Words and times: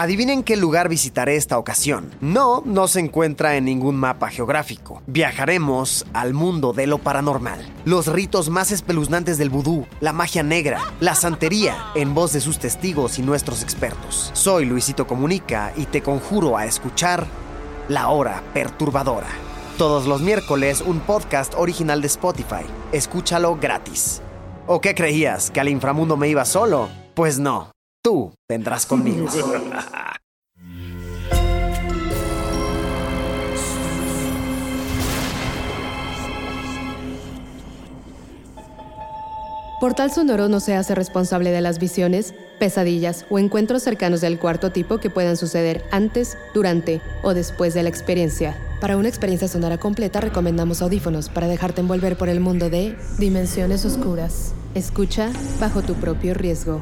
Adivinen 0.00 0.44
qué 0.44 0.56
lugar 0.56 0.88
visitaré 0.88 1.34
esta 1.34 1.58
ocasión. 1.58 2.14
No, 2.20 2.62
no 2.64 2.86
se 2.86 3.00
encuentra 3.00 3.56
en 3.56 3.64
ningún 3.64 3.96
mapa 3.96 4.28
geográfico. 4.28 5.02
Viajaremos 5.08 6.06
al 6.12 6.34
mundo 6.34 6.72
de 6.72 6.86
lo 6.86 6.98
paranormal. 6.98 7.58
Los 7.84 8.06
ritos 8.06 8.48
más 8.48 8.70
espeluznantes 8.70 9.38
del 9.38 9.50
vudú, 9.50 9.88
la 9.98 10.12
magia 10.12 10.44
negra, 10.44 10.80
la 11.00 11.16
santería, 11.16 11.76
en 11.96 12.14
voz 12.14 12.32
de 12.32 12.40
sus 12.40 12.60
testigos 12.60 13.18
y 13.18 13.22
nuestros 13.22 13.64
expertos. 13.64 14.30
Soy 14.34 14.66
Luisito 14.66 15.08
Comunica 15.08 15.72
y 15.76 15.86
te 15.86 16.00
conjuro 16.00 16.56
a 16.56 16.64
escuchar 16.64 17.26
La 17.88 18.06
Hora 18.06 18.44
Perturbadora. 18.54 19.26
Todos 19.78 20.06
los 20.06 20.20
miércoles 20.20 20.80
un 20.80 21.00
podcast 21.00 21.54
original 21.56 22.02
de 22.02 22.06
Spotify. 22.06 22.62
Escúchalo 22.92 23.56
gratis. 23.56 24.22
¿O 24.68 24.80
qué 24.80 24.94
creías? 24.94 25.50
¿Que 25.50 25.58
al 25.58 25.68
inframundo 25.68 26.16
me 26.16 26.28
iba 26.28 26.44
solo? 26.44 26.88
Pues 27.16 27.40
no. 27.40 27.72
Tú 28.08 28.32
vendrás 28.48 28.86
conmigo. 28.86 29.26
Portal 39.78 40.10
Sonoro 40.10 40.48
no 40.48 40.60
se 40.60 40.74
hace 40.74 40.94
responsable 40.94 41.50
de 41.50 41.60
las 41.60 41.78
visiones, 41.78 42.32
pesadillas 42.58 43.26
o 43.28 43.38
encuentros 43.38 43.82
cercanos 43.82 44.22
del 44.22 44.38
cuarto 44.38 44.72
tipo 44.72 44.96
que 44.96 45.10
puedan 45.10 45.36
suceder 45.36 45.84
antes, 45.90 46.38
durante 46.54 47.02
o 47.22 47.34
después 47.34 47.74
de 47.74 47.82
la 47.82 47.90
experiencia. 47.90 48.56
Para 48.80 48.96
una 48.96 49.08
experiencia 49.08 49.48
sonora 49.48 49.76
completa 49.76 50.22
recomendamos 50.22 50.80
audífonos 50.80 51.28
para 51.28 51.46
dejarte 51.46 51.82
envolver 51.82 52.16
por 52.16 52.30
el 52.30 52.40
mundo 52.40 52.70
de 52.70 52.96
dimensiones 53.18 53.84
oscuras. 53.84 54.54
Escucha 54.74 55.30
bajo 55.60 55.82
tu 55.82 55.92
propio 55.92 56.32
riesgo. 56.32 56.80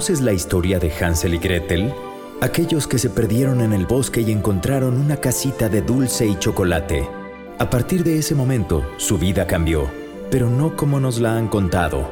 ¿Conoces 0.00 0.22
la 0.22 0.32
historia 0.32 0.78
de 0.78 0.90
Hansel 0.90 1.34
y 1.34 1.38
Gretel? 1.38 1.92
Aquellos 2.40 2.86
que 2.86 2.96
se 2.96 3.10
perdieron 3.10 3.60
en 3.60 3.74
el 3.74 3.84
bosque 3.84 4.22
y 4.22 4.32
encontraron 4.32 4.98
una 4.98 5.18
casita 5.18 5.68
de 5.68 5.82
dulce 5.82 6.26
y 6.26 6.38
chocolate. 6.38 7.06
A 7.58 7.68
partir 7.68 8.02
de 8.02 8.16
ese 8.16 8.34
momento, 8.34 8.82
su 8.96 9.18
vida 9.18 9.46
cambió, 9.46 9.90
pero 10.30 10.48
no 10.48 10.74
como 10.74 11.00
nos 11.00 11.20
la 11.20 11.36
han 11.36 11.48
contado. 11.48 12.08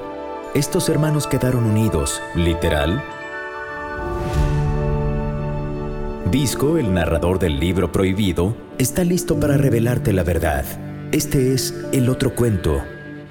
Estos 0.55 0.91
hermanos 0.91 1.27
quedaron 1.27 1.65
unidos, 1.65 2.21
literal. 2.35 3.03
Visco, 6.31 6.77
el 6.77 6.93
narrador 6.93 7.39
del 7.39 7.59
libro 7.59 7.91
prohibido, 7.91 8.55
está 8.77 9.03
listo 9.03 9.41
para 9.41 9.57
revelarte 9.57 10.13
la 10.13 10.25
verdad. 10.25 10.67
Este 11.11 11.55
es 11.55 11.75
el 11.93 12.11
otro 12.11 12.35
cuento, 12.35 12.83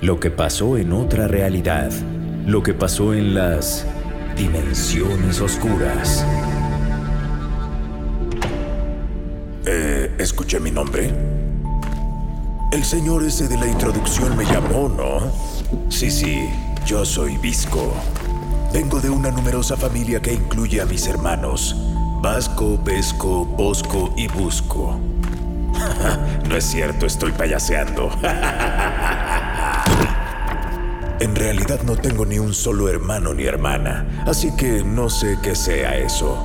lo 0.01 0.19
que 0.19 0.31
pasó 0.31 0.79
en 0.79 0.93
otra 0.93 1.27
realidad, 1.27 1.91
lo 2.47 2.63
que 2.63 2.73
pasó 2.73 3.13
en 3.13 3.35
las 3.35 3.85
Dimensiones 4.37 5.41
Oscuras. 5.41 6.23
Eh, 9.65 10.15
¿escuché 10.19 10.59
mi 10.59 10.69
nombre? 10.69 11.11
El 12.71 12.83
señor 12.85 13.23
ese 13.23 13.47
de 13.47 13.57
la 13.57 13.65
introducción 13.65 14.37
me 14.37 14.45
llamó, 14.45 14.89
¿no? 14.89 15.31
Sí, 15.89 16.11
sí, 16.11 16.49
yo 16.85 17.03
soy 17.03 17.37
Visco. 17.37 17.93
Vengo 18.71 18.99
de 18.99 19.09
una 19.09 19.31
numerosa 19.31 19.75
familia 19.75 20.21
que 20.21 20.33
incluye 20.33 20.81
a 20.81 20.85
mis 20.85 21.07
hermanos. 21.07 21.75
Vasco, 22.21 22.79
Vesco, 22.83 23.43
Bosco 23.43 24.13
y 24.15 24.27
Busco. 24.27 24.99
no 26.47 26.55
es 26.55 26.63
cierto, 26.63 27.07
estoy 27.07 27.31
payaseando. 27.31 28.11
En 31.19 31.35
realidad 31.35 31.81
no 31.83 31.95
tengo 31.95 32.27
ni 32.27 32.37
un 32.37 32.53
solo 32.53 32.89
hermano 32.89 33.33
ni 33.33 33.45
hermana, 33.45 34.23
así 34.27 34.55
que 34.55 34.83
no 34.83 35.09
sé 35.09 35.39
qué 35.41 35.55
sea 35.55 35.97
eso. 35.97 36.37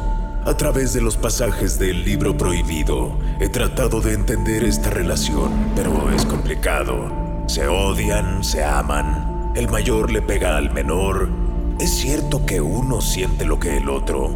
A 0.46 0.56
través 0.56 0.94
de 0.94 1.02
los 1.02 1.18
pasajes 1.18 1.78
del 1.78 2.04
libro 2.04 2.38
prohibido, 2.38 3.18
he 3.38 3.50
tratado 3.50 4.00
de 4.00 4.14
entender 4.14 4.64
esta 4.64 4.88
relación, 4.88 5.72
pero 5.76 6.10
es 6.10 6.24
complicado. 6.24 7.44
Se 7.48 7.68
odian, 7.68 8.42
se 8.42 8.64
aman, 8.64 9.52
el 9.54 9.68
mayor 9.68 10.10
le 10.10 10.22
pega 10.22 10.56
al 10.56 10.72
menor. 10.72 11.28
¿Es 11.78 11.90
cierto 11.90 12.46
que 12.46 12.62
uno 12.62 13.02
siente 13.02 13.44
lo 13.44 13.60
que 13.60 13.76
el 13.76 13.90
otro? 13.90 14.30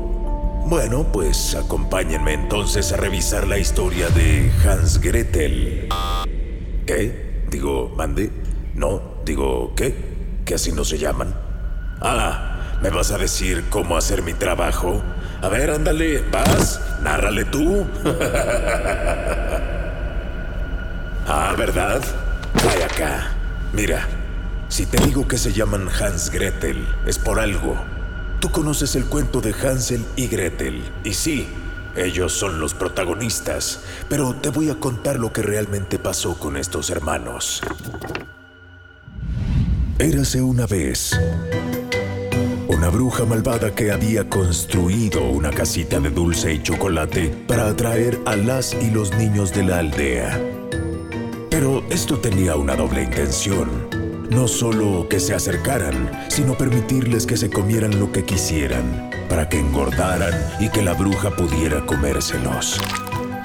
Bueno, 0.67 1.07
pues 1.13 1.55
acompáñenme 1.55 2.35
entonces 2.35 2.93
a 2.93 2.99
revisar 2.99 3.49
la 3.49 3.59
historia 3.59 4.11
de 4.11 4.53
Hans 4.65 5.01
Gretel. 5.01 5.89
¿Qué? 6.85 7.45
Digo, 7.51 7.91
mande. 7.97 8.31
No, 8.75 9.01
digo, 9.25 9.73
¿qué? 9.75 10.06
Que 10.47 10.55
así 10.55 10.73
no 10.73 10.85
se 10.85 10.97
llaman. 10.97 11.35
Ah, 12.01 12.79
¿me 12.81 12.89
vas 12.89 13.11
a 13.11 13.19
decir 13.19 13.65
cómo 13.69 13.99
hacer 13.99 14.23
mi 14.23 14.33
trabajo? 14.33 15.03
A 15.43 15.49
ver, 15.49 15.71
ándale, 15.71 16.25
vas, 16.31 16.81
nárrale 17.03 17.45
tú. 17.45 17.85
ah, 21.27 21.55
¿verdad? 21.59 22.01
Vaya 22.65 22.87
acá. 22.87 23.33
Mira, 23.75 24.07
si 24.69 24.87
te 24.87 25.05
digo 25.05 25.29
que 25.29 25.37
se 25.37 25.53
llaman 25.53 25.89
Hans 25.89 26.31
Gretel, 26.31 26.87
es 27.07 27.19
por 27.19 27.41
algo. 27.41 27.77
Tú 28.41 28.51
conoces 28.51 28.95
el 28.95 29.07
cuento 29.07 29.41
de 29.41 29.53
Hansel 29.53 30.05
y 30.15 30.29
Gretel, 30.29 30.83
y 31.03 31.15
sí, 31.15 31.49
ellos 31.97 32.33
son 32.33 32.61
los 32.61 32.75
protagonistas, 32.75 33.81
pero 34.09 34.35
te 34.35 34.51
voy 34.51 34.71
a 34.71 34.77
contar 34.77 35.19
lo 35.19 35.33
que 35.33 35.43
realmente 35.43 35.99
pasó 35.99 36.39
con 36.39 36.57
estos 36.57 36.91
hermanos. 36.91 37.63
Érase 39.99 40.43
una 40.43 40.67
vez 40.67 41.19
una 42.69 42.91
bruja 42.91 43.25
malvada 43.25 43.75
que 43.75 43.91
había 43.91 44.29
construido 44.29 45.23
una 45.31 45.51
casita 45.51 45.99
de 46.01 46.11
dulce 46.11 46.53
y 46.53 46.63
chocolate 46.63 47.29
para 47.49 47.69
atraer 47.69 48.21
a 48.27 48.37
las 48.37 48.75
y 48.75 48.91
los 48.91 49.17
niños 49.17 49.55
de 49.55 49.65
la 49.65 49.79
aldea. 49.79 50.39
Pero 51.51 51.83
esto 51.89 52.19
tenía 52.19 52.57
una 52.57 52.77
doble 52.77 53.05
intención. 53.05 53.89
No 54.31 54.47
solo 54.49 55.09
que 55.09 55.19
se 55.19 55.35
acercaran, 55.35 56.27
sino 56.29 56.59
permitirles 56.59 57.25
que 57.25 57.39
se 57.39 57.49
comieran 57.49 57.99
lo 57.99 58.13
que 58.13 58.25
quisieran, 58.25 59.11
para 59.31 59.49
que 59.49 59.59
engordaran 59.59 60.35
y 60.61 60.69
que 60.69 60.83
la 60.83 60.93
bruja 60.93 61.35
pudiera 61.35 61.87
comérselos. 61.87 62.79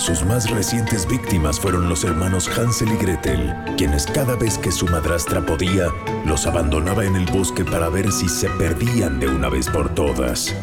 Sus 0.02 0.26
más 0.26 0.50
recientes 0.50 1.08
víctimas 1.08 1.60
fueron 1.60 1.88
los 1.88 2.04
hermanos 2.04 2.50
Hansel 2.58 2.92
y 2.92 2.98
Gretel, 2.98 3.54
quienes 3.78 4.08
cada 4.08 4.36
vez 4.36 4.58
que 4.58 4.72
su 4.72 4.88
madrastra 4.88 5.46
podía, 5.46 5.90
los 6.26 6.48
abandonaba 6.48 7.06
en 7.06 7.16
el 7.16 7.28
bosque 7.28 7.64
para 7.64 7.88
ver 7.88 8.12
si 8.12 8.28
se 8.28 8.50
perdían 8.50 9.20
de 9.20 9.28
una 9.28 9.48
vez 9.48 9.70
por 9.70 9.94
todas. 9.94 10.56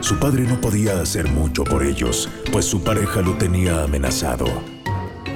Su 0.00 0.18
padre 0.18 0.44
no 0.44 0.58
podía 0.62 0.98
hacer 0.98 1.28
mucho 1.28 1.62
por 1.62 1.82
ellos, 1.82 2.30
pues 2.52 2.64
su 2.64 2.82
pareja 2.82 3.20
lo 3.20 3.34
tenía 3.34 3.84
amenazado. 3.84 4.46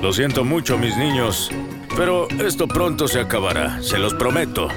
Lo 0.01 0.11
siento 0.15 0.43
mucho, 0.43 0.79
mis 0.79 0.97
niños, 0.97 1.51
pero 1.99 2.27
esto 2.43 2.67
pronto 2.67 3.09
se 3.09 3.21
acabará, 3.21 3.83
se 3.83 3.99
los 3.99 4.15
prometo. 4.15 4.69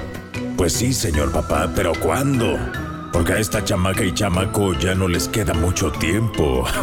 Pues 0.58 0.74
sí, 0.74 0.92
señor 0.92 1.32
papá, 1.32 1.72
pero 1.74 1.94
¿cuándo? 1.94 2.58
Porque 3.12 3.32
a 3.32 3.38
esta 3.38 3.64
chamaca 3.64 4.04
y 4.04 4.12
chamaco 4.12 4.74
ya 4.74 4.94
no 4.94 5.08
les 5.08 5.28
queda 5.28 5.54
mucho 5.54 5.90
tiempo. 5.92 6.64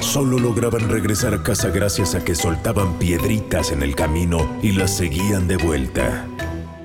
Solo 0.00 0.38
lograban 0.38 0.88
regresar 0.88 1.32
a 1.32 1.42
casa 1.42 1.68
gracias 1.68 2.14
a 2.14 2.24
que 2.24 2.34
soltaban 2.34 2.98
piedritas 2.98 3.70
en 3.70 3.82
el 3.82 3.94
camino 3.94 4.58
y 4.60 4.72
las 4.72 4.96
seguían 4.96 5.46
de 5.48 5.56
vuelta. 5.56 6.26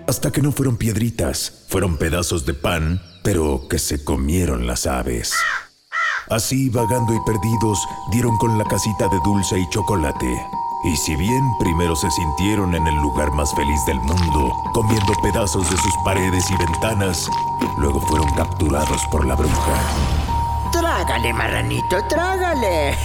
Hasta 0.07 0.31
que 0.31 0.41
no 0.41 0.51
fueron 0.51 0.77
piedritas, 0.77 1.65
fueron 1.67 1.97
pedazos 1.97 2.45
de 2.45 2.53
pan, 2.53 3.01
pero 3.23 3.67
que 3.67 3.79
se 3.79 4.03
comieron 4.03 4.67
las 4.67 4.85
aves. 4.87 5.33
Así, 6.29 6.69
vagando 6.69 7.13
y 7.13 7.19
perdidos, 7.25 7.79
dieron 8.11 8.37
con 8.37 8.57
la 8.57 8.65
casita 8.65 9.07
de 9.07 9.17
dulce 9.25 9.59
y 9.59 9.69
chocolate. 9.69 10.45
Y 10.83 10.95
si 10.95 11.15
bien 11.15 11.55
primero 11.57 11.95
se 11.95 12.09
sintieron 12.11 12.75
en 12.75 12.85
el 12.87 12.95
lugar 12.95 13.31
más 13.31 13.53
feliz 13.55 13.83
del 13.85 13.99
mundo, 13.99 14.53
comiendo 14.73 15.13
pedazos 15.23 15.69
de 15.69 15.77
sus 15.77 15.97
paredes 16.03 16.49
y 16.51 16.55
ventanas, 16.57 17.27
luego 17.77 17.99
fueron 18.01 18.29
capturados 18.35 19.01
por 19.11 19.25
la 19.25 19.35
bruja. 19.35 19.81
Trágale, 20.71 21.33
marranito, 21.33 21.97
trágale. 22.07 22.95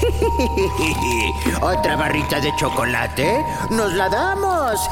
¿Otra 1.62 1.96
barrita 1.96 2.40
de 2.40 2.54
chocolate? 2.56 3.44
¡Nos 3.70 3.92
la 3.94 4.08
damos! 4.08 4.78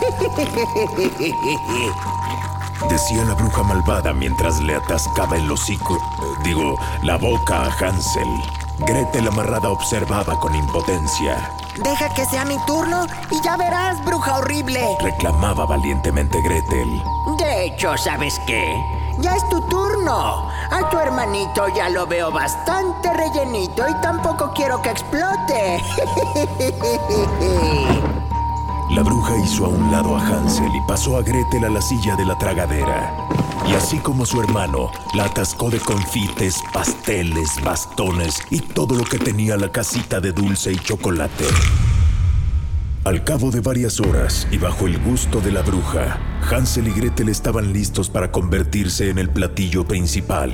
Decía 2.88 3.25
la 3.25 3.34
bruja 3.34 3.62
malvada 3.62 4.14
mientras 4.14 4.58
le 4.60 4.75
atascaba 4.75 5.37
el 5.37 5.50
hocico, 5.50 5.96
eh, 5.96 6.40
digo, 6.44 6.76
la 7.02 7.19
boca 7.19 7.64
a 7.64 7.70
Hansel. 7.78 8.59
Gretel 8.87 9.29
amarrada 9.29 9.71
observaba 9.71 10.38
con 10.41 10.55
impotencia. 10.55 11.50
Deja 11.77 12.12
que 12.15 12.25
sea 12.25 12.44
mi 12.44 12.56
turno 12.67 13.06
y 13.31 13.43
ya 13.44 13.56
verás, 13.56 14.03
bruja 14.05 14.38
horrible. 14.38 14.97
Reclamaba 15.00 15.67
valientemente 15.67 16.41
Gretel. 16.43 17.03
De 17.38 17.65
hecho, 17.65 17.97
¿sabes 17.97 18.41
qué? 18.47 18.75
Ya 19.19 19.37
es 19.37 19.49
tu 19.49 19.61
turno. 19.62 20.49
A 20.71 20.88
tu 20.91 20.99
hermanito 20.99 21.69
ya 21.75 21.88
lo 21.91 22.06
veo 22.06 22.31
bastante 22.31 23.12
rellenito 23.12 23.87
y 23.88 23.94
tampoco 24.00 24.53
quiero 24.55 24.81
que 24.81 24.91
explote. 24.91 25.82
hizo 29.44 29.66
a 29.66 29.69
un 29.69 29.90
lado 29.90 30.16
a 30.16 30.26
Hansel 30.26 30.75
y 30.75 30.81
pasó 30.87 31.16
a 31.16 31.22
Gretel 31.22 31.64
a 31.64 31.70
la 31.70 31.81
silla 31.81 32.16
de 32.16 32.25
la 32.25 32.37
tragadera. 32.38 33.14
Y 33.69 33.75
así 33.75 33.98
como 33.98 34.26
su 34.26 34.40
hermano, 34.40 34.90
la 35.14 35.25
atascó 35.25 35.70
de 35.70 35.78
confites, 35.78 36.56
pasteles, 36.72 37.48
bastones 37.64 38.40
y 38.50 38.60
todo 38.60 38.96
lo 38.96 39.04
que 39.04 39.19
tenía 39.19 39.56
la 39.56 39.70
casita 39.70 40.20
de 40.20 40.32
dulce 40.32 40.72
y 40.72 40.76
chocolate. 40.76 41.44
Al 43.04 43.25
cabo 43.25 43.50
de 43.50 43.60
varias 43.60 44.00
horas 44.00 44.46
y 44.50 44.58
bajo 44.58 44.87
el 44.87 44.98
gusto 44.98 45.40
de 45.40 45.52
la 45.52 45.62
bruja, 45.62 46.19
Hansel 46.50 46.88
y 46.88 46.93
Gretel 46.93 47.28
estaban 47.28 47.72
listos 47.72 48.10
para 48.10 48.31
convertirse 48.31 49.10
en 49.10 49.19
el 49.19 49.31
platillo 49.31 49.86
principal. 49.86 50.52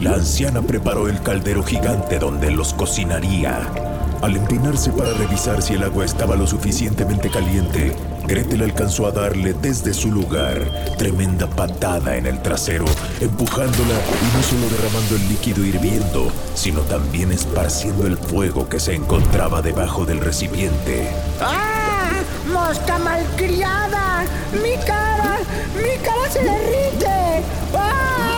La 0.00 0.14
anciana 0.14 0.62
preparó 0.62 1.08
el 1.08 1.22
caldero 1.22 1.62
gigante 1.62 2.18
donde 2.18 2.50
los 2.50 2.74
cocinaría. 2.74 3.81
Al 4.22 4.36
empinarse 4.36 4.92
para 4.92 5.12
revisar 5.14 5.60
si 5.62 5.74
el 5.74 5.82
agua 5.82 6.04
estaba 6.04 6.36
lo 6.36 6.46
suficientemente 6.46 7.28
caliente, 7.28 7.92
Gretel 8.28 8.62
alcanzó 8.62 9.08
a 9.08 9.10
darle 9.10 9.52
desde 9.52 9.92
su 9.92 10.12
lugar 10.12 10.60
tremenda 10.96 11.48
patada 11.48 12.16
en 12.16 12.26
el 12.26 12.40
trasero, 12.40 12.84
empujándola 13.20 13.94
y 13.94 14.36
no 14.36 14.42
solo 14.44 14.68
derramando 14.70 15.16
el 15.16 15.28
líquido 15.28 15.64
hirviendo, 15.64 16.30
sino 16.54 16.82
también 16.82 17.32
esparciendo 17.32 18.06
el 18.06 18.16
fuego 18.16 18.68
que 18.68 18.78
se 18.78 18.94
encontraba 18.94 19.60
debajo 19.60 20.06
del 20.06 20.20
recipiente. 20.20 21.08
¡Ah! 21.40 22.12
¡Mosca 22.52 22.98
malcriada! 22.98 24.24
¡Mi 24.52 24.76
cara! 24.86 25.38
¡Mi 25.74 25.98
cara 26.04 26.30
se 26.30 26.44
derrite! 26.44 27.42
¡Ah! 27.74 28.31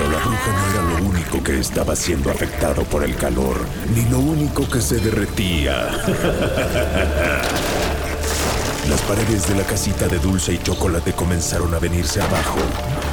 Pero 0.00 0.12
la 0.12 0.18
bruja 0.24 0.50
no 0.50 0.66
era 0.70 0.82
lo 0.82 1.04
único 1.10 1.44
que 1.44 1.60
estaba 1.60 1.94
siendo 1.94 2.30
afectado 2.30 2.84
por 2.84 3.04
el 3.04 3.16
calor, 3.16 3.58
ni 3.94 4.02
lo 4.08 4.18
único 4.18 4.66
que 4.66 4.80
se 4.80 4.98
derretía. 4.98 5.90
Las 8.88 9.02
paredes 9.02 9.46
de 9.46 9.56
la 9.56 9.64
casita 9.64 10.08
de 10.08 10.18
dulce 10.18 10.54
y 10.54 10.58
chocolate 10.58 11.12
comenzaron 11.12 11.74
a 11.74 11.78
venirse 11.78 12.22
abajo. 12.22 12.60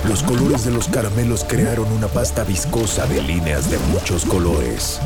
Los 0.08 0.24
colores 0.24 0.64
de 0.64 0.72
los 0.72 0.88
caramelos 0.88 1.44
crearon 1.44 1.92
una 1.92 2.08
pasta 2.08 2.46
viscosa 2.46 3.06
de 3.06 3.22
líneas 3.22 3.70
de 3.70 3.80
muchos 3.92 4.24
colores. 4.24 5.02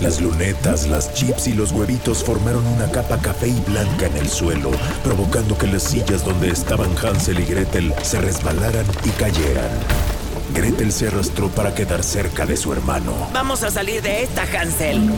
Las 0.00 0.18
lunetas, 0.18 0.86
las 0.86 1.12
chips 1.12 1.46
y 1.46 1.52
los 1.52 1.72
huevitos 1.72 2.24
formaron 2.24 2.66
una 2.66 2.90
capa 2.90 3.18
café 3.18 3.48
y 3.48 3.60
blanca 3.68 4.06
en 4.06 4.16
el 4.16 4.30
suelo, 4.30 4.70
provocando 5.04 5.58
que 5.58 5.66
las 5.66 5.82
sillas 5.82 6.24
donde 6.24 6.48
estaban 6.48 6.88
Hansel 6.96 7.38
y 7.38 7.44
Gretel 7.44 7.92
se 8.02 8.18
resbalaran 8.18 8.86
y 9.04 9.10
cayeran. 9.10 10.11
Gretel 10.52 10.92
se 10.92 11.08
arrastró 11.08 11.48
para 11.48 11.74
quedar 11.74 12.02
cerca 12.02 12.46
de 12.46 12.56
su 12.56 12.72
hermano. 12.72 13.12
Vamos 13.32 13.62
a 13.62 13.70
salir 13.70 14.02
de 14.02 14.22
esta, 14.22 14.42
Hansel. 14.42 15.10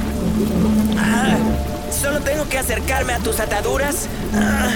Ah, 0.98 1.36
solo 1.90 2.20
tengo 2.20 2.48
que 2.48 2.58
acercarme 2.58 3.12
a 3.12 3.18
tus 3.18 3.40
ataduras 3.40 4.08
ah, 4.34 4.70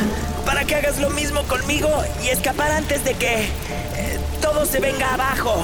para 0.45 0.65
que 0.65 0.75
hagas 0.75 0.99
lo 1.01 1.11
mismo 1.11 1.43
conmigo 1.45 1.89
y 2.25 2.29
escapar 2.29 2.73
antes 2.73 3.05
de 3.05 3.15
que 3.15 3.45
eh, 3.45 4.19
todo 4.41 4.67
se 4.67 4.81
venga 4.81 5.15
abajo. 5.15 5.63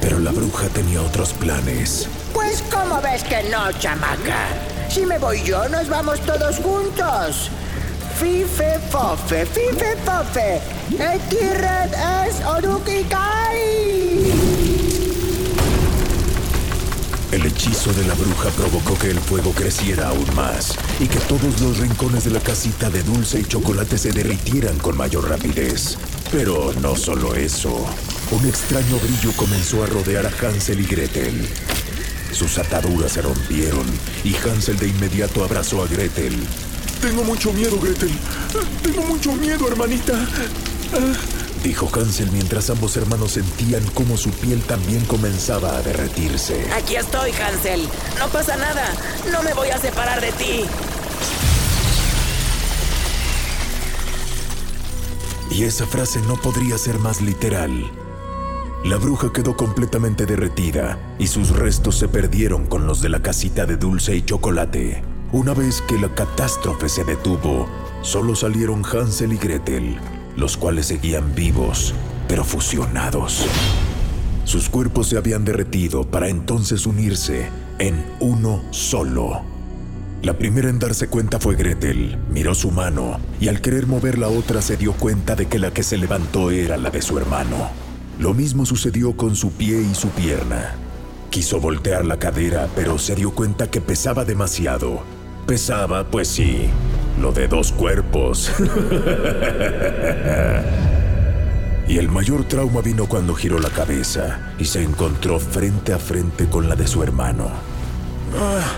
Pero 0.00 0.20
la 0.20 0.30
bruja 0.30 0.68
tenía 0.68 1.02
otros 1.02 1.32
planes. 1.32 2.08
Pues, 2.32 2.62
¿cómo 2.70 3.00
ves 3.00 3.24
que 3.24 3.42
no, 3.50 3.72
chamaca? 3.72 4.46
Si 4.88 5.04
me 5.04 5.18
voy 5.18 5.42
yo, 5.42 5.68
nos 5.68 5.88
vamos 5.88 6.20
todos 6.20 6.56
juntos. 6.58 7.50
Fife 8.18 8.80
fofe, 8.90 9.46
fife 9.46 9.96
fofe. 10.04 10.60
Ekiret 10.90 11.92
es 12.26 12.40
orukikai. 12.44 13.58
El 17.30 17.46
hechizo 17.46 17.92
de 17.92 18.04
la 18.08 18.14
bruja 18.14 18.48
provocó 18.56 18.98
que 18.98 19.10
el 19.10 19.20
fuego 19.20 19.52
creciera 19.52 20.08
aún 20.08 20.26
más 20.34 20.76
y 20.98 21.06
que 21.06 21.20
todos 21.20 21.60
los 21.60 21.78
rincones 21.78 22.24
de 22.24 22.30
la 22.30 22.40
casita 22.40 22.90
de 22.90 23.04
dulce 23.04 23.38
y 23.38 23.44
chocolate 23.44 23.96
se 23.96 24.10
derritieran 24.10 24.78
con 24.78 24.96
mayor 24.96 25.28
rapidez. 25.28 25.96
Pero 26.32 26.72
no 26.80 26.96
solo 26.96 27.36
eso. 27.36 27.86
Un 28.32 28.48
extraño 28.48 28.98
brillo 28.98 29.32
comenzó 29.36 29.84
a 29.84 29.86
rodear 29.86 30.26
a 30.26 30.30
Hansel 30.30 30.80
y 30.80 30.86
Gretel. 30.86 31.48
Sus 32.32 32.58
ataduras 32.58 33.12
se 33.12 33.22
rompieron 33.22 33.86
y 34.24 34.34
Hansel 34.34 34.76
de 34.76 34.88
inmediato 34.88 35.44
abrazó 35.44 35.84
a 35.84 35.86
Gretel. 35.86 36.34
Tengo 37.00 37.22
mucho 37.24 37.52
miedo, 37.52 37.78
Gretel. 37.80 38.10
Tengo 38.82 39.02
mucho 39.02 39.32
miedo, 39.32 39.68
hermanita. 39.68 40.14
Dijo 41.62 41.88
Hansel 41.92 42.30
mientras 42.32 42.70
ambos 42.70 42.96
hermanos 42.96 43.32
sentían 43.32 43.84
cómo 43.94 44.16
su 44.16 44.30
piel 44.30 44.62
también 44.62 45.04
comenzaba 45.04 45.76
a 45.76 45.82
derretirse. 45.82 46.66
Aquí 46.72 46.96
estoy, 46.96 47.32
Hansel. 47.32 47.88
No 48.18 48.28
pasa 48.28 48.56
nada. 48.56 48.94
No 49.30 49.42
me 49.42 49.54
voy 49.54 49.68
a 49.68 49.78
separar 49.78 50.20
de 50.20 50.32
ti. 50.32 50.64
Y 55.50 55.64
esa 55.64 55.86
frase 55.86 56.20
no 56.20 56.36
podría 56.36 56.78
ser 56.78 56.98
más 56.98 57.20
literal. 57.20 57.90
La 58.84 58.96
bruja 58.96 59.32
quedó 59.32 59.56
completamente 59.56 60.26
derretida 60.26 60.98
y 61.18 61.26
sus 61.26 61.50
restos 61.50 61.98
se 61.98 62.08
perdieron 62.08 62.66
con 62.66 62.86
los 62.86 63.00
de 63.02 63.08
la 63.08 63.22
casita 63.22 63.66
de 63.66 63.76
dulce 63.76 64.14
y 64.14 64.22
chocolate. 64.22 65.17
Una 65.30 65.52
vez 65.52 65.82
que 65.82 65.98
la 65.98 66.08
catástrofe 66.14 66.88
se 66.88 67.04
detuvo, 67.04 67.68
solo 68.00 68.34
salieron 68.34 68.82
Hansel 68.82 69.34
y 69.34 69.36
Gretel, 69.36 69.98
los 70.36 70.56
cuales 70.56 70.86
seguían 70.86 71.34
vivos, 71.34 71.92
pero 72.26 72.44
fusionados. 72.44 73.44
Sus 74.44 74.70
cuerpos 74.70 75.08
se 75.08 75.18
habían 75.18 75.44
derretido 75.44 76.10
para 76.10 76.30
entonces 76.30 76.86
unirse 76.86 77.50
en 77.78 78.06
uno 78.20 78.62
solo. 78.70 79.42
La 80.22 80.38
primera 80.38 80.70
en 80.70 80.78
darse 80.78 81.08
cuenta 81.08 81.38
fue 81.38 81.56
Gretel. 81.56 82.16
Miró 82.30 82.54
su 82.54 82.70
mano 82.70 83.20
y 83.38 83.48
al 83.48 83.60
querer 83.60 83.86
mover 83.86 84.16
la 84.18 84.28
otra 84.28 84.62
se 84.62 84.78
dio 84.78 84.94
cuenta 84.94 85.36
de 85.36 85.44
que 85.44 85.58
la 85.58 85.72
que 85.72 85.82
se 85.82 85.98
levantó 85.98 86.50
era 86.50 86.78
la 86.78 86.88
de 86.88 87.02
su 87.02 87.18
hermano. 87.18 87.68
Lo 88.18 88.32
mismo 88.32 88.64
sucedió 88.64 89.14
con 89.14 89.36
su 89.36 89.50
pie 89.52 89.82
y 89.82 89.94
su 89.94 90.08
pierna. 90.08 90.74
Quiso 91.28 91.60
voltear 91.60 92.06
la 92.06 92.18
cadera, 92.18 92.66
pero 92.74 92.98
se 92.98 93.14
dio 93.14 93.32
cuenta 93.32 93.70
que 93.70 93.82
pesaba 93.82 94.24
demasiado. 94.24 95.17
Pesaba, 95.48 96.04
pues 96.04 96.28
sí, 96.28 96.68
lo 97.18 97.32
de 97.32 97.48
dos 97.48 97.72
cuerpos. 97.72 98.52
y 101.88 101.96
el 101.96 102.10
mayor 102.10 102.44
trauma 102.44 102.82
vino 102.82 103.06
cuando 103.06 103.34
giró 103.34 103.58
la 103.58 103.70
cabeza 103.70 104.52
y 104.58 104.66
se 104.66 104.82
encontró 104.82 105.40
frente 105.40 105.94
a 105.94 105.98
frente 105.98 106.50
con 106.50 106.68
la 106.68 106.76
de 106.76 106.86
su 106.86 107.02
hermano. 107.02 107.48
Ah, 108.38 108.74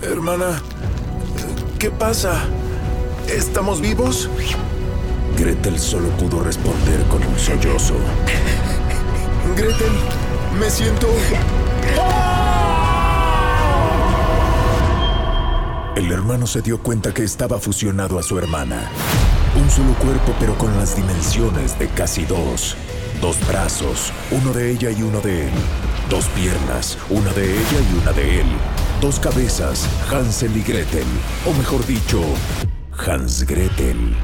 hermana, 0.00 0.62
¿qué 1.80 1.90
pasa? 1.90 2.44
¿Estamos 3.26 3.80
vivos? 3.80 4.30
Gretel 5.36 5.76
solo 5.76 6.06
pudo 6.10 6.44
responder 6.44 7.02
con 7.08 7.26
un 7.26 7.36
sollozo. 7.36 7.96
Gretel, 9.56 9.90
me 10.56 10.70
siento... 10.70 11.08
El 16.00 16.10
hermano 16.12 16.46
se 16.46 16.62
dio 16.62 16.82
cuenta 16.82 17.12
que 17.12 17.24
estaba 17.24 17.58
fusionado 17.58 18.18
a 18.18 18.22
su 18.22 18.38
hermana. 18.38 18.90
Un 19.54 19.70
solo 19.70 19.92
cuerpo 19.98 20.34
pero 20.40 20.56
con 20.56 20.74
las 20.78 20.96
dimensiones 20.96 21.78
de 21.78 21.88
casi 21.88 22.24
dos. 22.24 22.74
Dos 23.20 23.36
brazos, 23.46 24.10
uno 24.30 24.54
de 24.54 24.70
ella 24.70 24.90
y 24.92 25.02
uno 25.02 25.20
de 25.20 25.48
él. 25.48 25.52
Dos 26.08 26.24
piernas, 26.28 26.96
una 27.10 27.30
de 27.34 27.52
ella 27.52 27.80
y 27.92 27.98
una 28.00 28.12
de 28.12 28.40
él. 28.40 28.46
Dos 29.02 29.20
cabezas, 29.20 29.86
Hansel 30.10 30.56
y 30.56 30.62
Gretel. 30.62 31.04
O 31.46 31.52
mejor 31.52 31.86
dicho, 31.86 32.22
Hans 33.06 33.44
Gretel. 33.44 34.16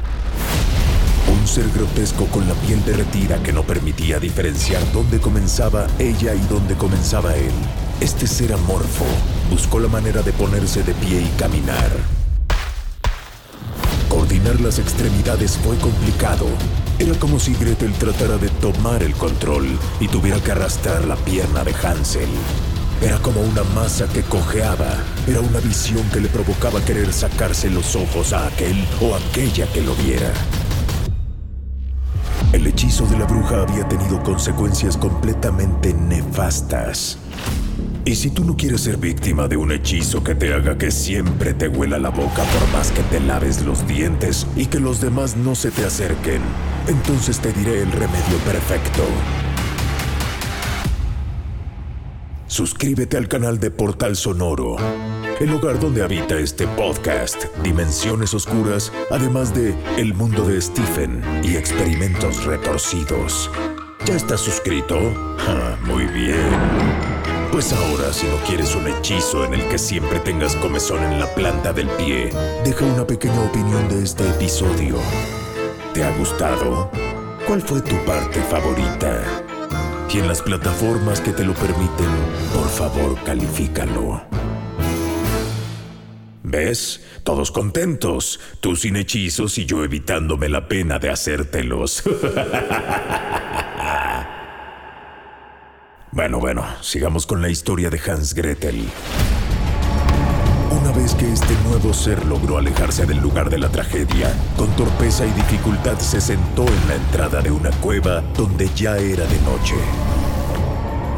Un 1.31 1.47
ser 1.47 1.69
grotesco 1.69 2.25
con 2.25 2.47
la 2.47 2.55
piel 2.55 2.83
derretida 2.85 3.43
que 3.43 3.53
no 3.53 3.61
permitía 3.61 4.19
diferenciar 4.19 4.81
dónde 4.93 5.19
comenzaba 5.19 5.85
ella 5.99 6.33
y 6.33 6.39
dónde 6.47 6.73
comenzaba 6.73 7.35
él. 7.35 7.53
Este 8.01 8.25
ser 8.25 8.53
amorfo 8.53 9.05
buscó 9.49 9.79
la 9.79 9.87
manera 9.87 10.21
de 10.21 10.33
ponerse 10.33 10.83
de 10.83 10.93
pie 10.93 11.21
y 11.21 11.39
caminar. 11.39 11.91
Coordinar 14.09 14.59
las 14.61 14.79
extremidades 14.79 15.57
fue 15.57 15.77
complicado. 15.77 16.45
Era 16.99 17.13
como 17.19 17.39
si 17.39 17.53
Gretel 17.53 17.93
tratara 17.93 18.37
de 18.37 18.49
tomar 18.49 19.03
el 19.03 19.13
control 19.13 19.67
y 19.99 20.07
tuviera 20.07 20.39
que 20.39 20.51
arrastrar 20.51 21.05
la 21.05 21.15
pierna 21.15 21.63
de 21.63 21.73
Hansel. 21.73 22.29
Era 23.01 23.19
como 23.19 23.41
una 23.41 23.63
masa 23.75 24.07
que 24.07 24.23
cojeaba. 24.23 24.89
Era 25.27 25.41
una 25.41 25.59
visión 25.59 26.03
que 26.09 26.19
le 26.19 26.29
provocaba 26.29 26.83
querer 26.83 27.13
sacarse 27.13 27.69
los 27.69 27.95
ojos 27.95 28.33
a 28.33 28.47
aquel 28.47 28.83
o 29.01 29.15
aquella 29.15 29.67
que 29.71 29.81
lo 29.81 29.93
viera. 29.95 30.31
El 32.53 32.65
hechizo 32.65 33.05
de 33.05 33.19
la 33.19 33.25
bruja 33.25 33.61
había 33.61 33.87
tenido 33.87 34.23
consecuencias 34.23 34.97
completamente 34.97 35.93
nefastas. 35.93 37.17
Y 38.07 38.15
si 38.15 38.29
tú 38.29 38.45
no 38.45 38.55
quieres 38.55 38.79
ser 38.79 38.95
víctima 38.95 39.49
de 39.49 39.57
un 39.57 39.69
hechizo 39.69 40.23
que 40.23 40.33
te 40.33 40.53
haga 40.53 40.77
que 40.77 40.91
siempre 40.91 41.53
te 41.53 41.67
huela 41.67 41.97
la 41.97 42.07
boca 42.07 42.41
por 42.43 42.65
más 42.71 42.89
que 42.93 43.03
te 43.03 43.19
laves 43.19 43.63
los 43.63 43.85
dientes 43.85 44.47
y 44.55 44.67
que 44.67 44.79
los 44.79 45.01
demás 45.01 45.35
no 45.35 45.55
se 45.55 45.71
te 45.71 45.83
acerquen, 45.83 46.41
entonces 46.87 47.37
te 47.41 47.51
diré 47.51 47.81
el 47.81 47.91
remedio 47.91 48.37
perfecto. 48.45 49.03
Suscríbete 52.47 53.17
al 53.17 53.27
canal 53.27 53.59
de 53.59 53.71
Portal 53.71 54.15
Sonoro 54.15 54.77
el 55.41 55.51
lugar 55.51 55.77
donde 55.77 56.01
habita 56.01 56.39
este 56.39 56.65
podcast, 56.65 57.43
Dimensiones 57.61 58.33
Oscuras, 58.33 58.91
además 59.11 59.53
de 59.53 59.75
El 59.97 60.13
Mundo 60.13 60.47
de 60.47 60.61
Stephen 60.61 61.21
y 61.43 61.57
Experimentos 61.57 62.45
Retorcidos. 62.45 63.51
¿Ya 64.05 64.15
estás 64.15 64.39
suscrito? 64.39 64.97
Ah, 65.49 65.77
muy 65.85 66.05
bien. 66.07 67.16
Pues 67.51 67.73
ahora, 67.73 68.13
si 68.13 68.27
no 68.27 68.35
quieres 68.45 68.75
un 68.75 68.87
hechizo 68.87 69.45
en 69.45 69.53
el 69.55 69.67
que 69.69 69.77
siempre 69.77 70.19
tengas 70.19 70.55
comezón 70.57 71.03
en 71.03 71.19
la 71.19 71.33
planta 71.33 71.73
del 71.73 71.87
pie, 71.89 72.29
deja 72.63 72.85
una 72.85 73.07
pequeña 73.07 73.41
opinión 73.41 73.87
de 73.89 74.03
este 74.03 74.27
episodio. 74.27 74.97
¿Te 75.93 76.03
ha 76.03 76.15
gustado? 76.17 76.91
¿Cuál 77.47 77.61
fue 77.61 77.81
tu 77.81 77.95
parte 78.05 78.41
favorita? 78.41 79.23
Y 80.13 80.19
en 80.19 80.27
las 80.27 80.41
plataformas 80.41 81.21
que 81.21 81.31
te 81.31 81.43
lo 81.43 81.53
permiten, 81.53 82.09
por 82.53 82.67
favor, 82.69 83.17
califícalo. 83.23 84.21
¿Ves? 86.43 87.03
Todos 87.23 87.51
contentos. 87.51 88.39
Tú 88.61 88.75
sin 88.75 88.95
hechizos 88.95 89.57
y 89.57 89.65
yo 89.65 89.83
evitándome 89.83 90.49
la 90.49 90.67
pena 90.67 90.99
de 90.99 91.09
hacértelos. 91.09 92.03
bueno, 96.11 96.39
bueno, 96.39 96.65
sigamos 96.81 97.25
con 97.25 97.41
la 97.41 97.49
historia 97.49 97.89
de 97.89 97.99
Hans 97.99 98.33
Gretel. 98.33 98.89
Una 100.71 100.91
vez 100.91 101.13
que 101.15 101.31
este 101.31 101.53
nuevo 101.67 101.93
ser 101.93 102.25
logró 102.25 102.57
alejarse 102.57 103.05
del 103.05 103.17
lugar 103.17 103.49
de 103.49 103.57
la 103.57 103.69
tragedia, 103.69 104.33
con 104.57 104.69
torpeza 104.75 105.25
y 105.25 105.31
dificultad 105.31 105.97
se 105.99 106.21
sentó 106.21 106.63
en 106.63 106.87
la 106.87 106.95
entrada 106.95 107.41
de 107.41 107.51
una 107.51 107.71
cueva 107.81 108.21
donde 108.35 108.69
ya 108.75 108.97
era 108.97 109.25
de 109.25 109.39
noche. 109.41 109.75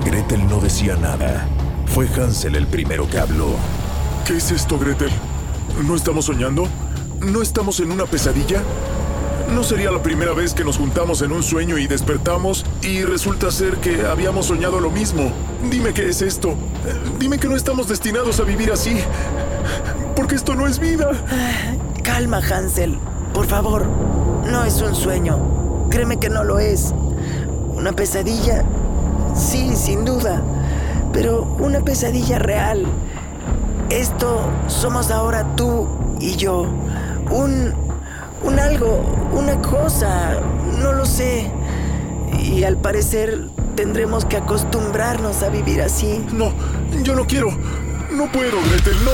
Gretel 0.06 0.48
no 0.48 0.60
decía 0.60 0.96
nada. 0.96 1.48
Fue 1.88 2.08
Hansel 2.08 2.56
el 2.56 2.68
primero 2.68 3.08
que 3.10 3.20
habló. 3.20 3.56
¿Qué 4.26 4.38
es 4.38 4.52
esto, 4.52 4.78
Gretel? 4.80 5.12
¿No 5.86 5.96
estamos 5.96 6.26
soñando? 6.26 6.68
¿No 7.20 7.42
estamos 7.42 7.80
en 7.80 7.92
una 7.92 8.06
pesadilla? 8.06 8.62
¿No 9.54 9.64
sería 9.64 9.92
la 9.92 10.02
primera 10.02 10.34
vez 10.34 10.54
que 10.54 10.64
nos 10.64 10.78
juntamos 10.78 11.22
en 11.22 11.32
un 11.32 11.44
sueño 11.44 11.78
y 11.78 11.88
despertamos 11.88 12.66
y 12.82 13.02
resulta 13.04 13.52
ser 13.52 13.78
que 13.78 14.06
habíamos 14.06 14.46
soñado 14.46 14.80
lo 14.80 14.90
mismo? 14.90 15.32
Dime 15.70 15.94
qué 15.94 16.08
es 16.08 16.22
esto. 16.22 16.56
Dime 17.20 17.40
que 17.40 17.50
no 17.50 17.56
estamos 17.56 17.88
destinados 17.88 18.40
a 18.40 18.44
vivir 18.44 18.72
así. 18.72 18.98
Porque 20.16 20.36
esto 20.36 20.56
no 20.56 20.68
es 20.68 20.80
vida. 20.80 21.12
Calma, 22.04 22.38
Hansel. 22.38 22.98
Por 23.34 23.48
favor, 23.48 23.86
no 24.46 24.64
es 24.64 24.82
un 24.82 24.96
sueño. 24.96 25.88
Créeme 25.90 26.20
que 26.20 26.30
no 26.30 26.44
lo 26.44 26.60
es. 26.60 26.94
Una 27.74 27.92
pesadilla. 27.92 28.64
Sí, 29.36 29.76
sin 29.76 30.06
duda. 30.06 30.42
Pero 31.12 31.44
una 31.60 31.82
pesadilla 31.82 32.40
real. 32.40 32.86
Esto 33.90 34.42
somos 34.68 35.12
ahora 35.12 35.56
tú 35.56 35.88
y 36.20 36.36
yo. 36.36 36.66
Un... 37.32 37.89
un 38.44 38.60
algo, 38.60 39.30
una 39.34 39.62
cosa, 39.62 40.40
no 40.80 40.94
lo 40.94 41.06
sé. 41.06 41.50
Y 42.40 42.64
al 42.64 42.78
parecer 42.78 43.50
tendremos 43.76 44.26
que 44.26 44.38
acostumbrarnos 44.38 45.44
a 45.44 45.50
vivir 45.50 45.82
así. 45.82 46.26
No, 46.34 46.54
yo 47.04 47.16
no 47.16 47.26
quiero. 47.26 47.50
No 48.12 48.32
puedo, 48.32 48.58
Gretel, 48.70 48.98
no. 49.06 49.12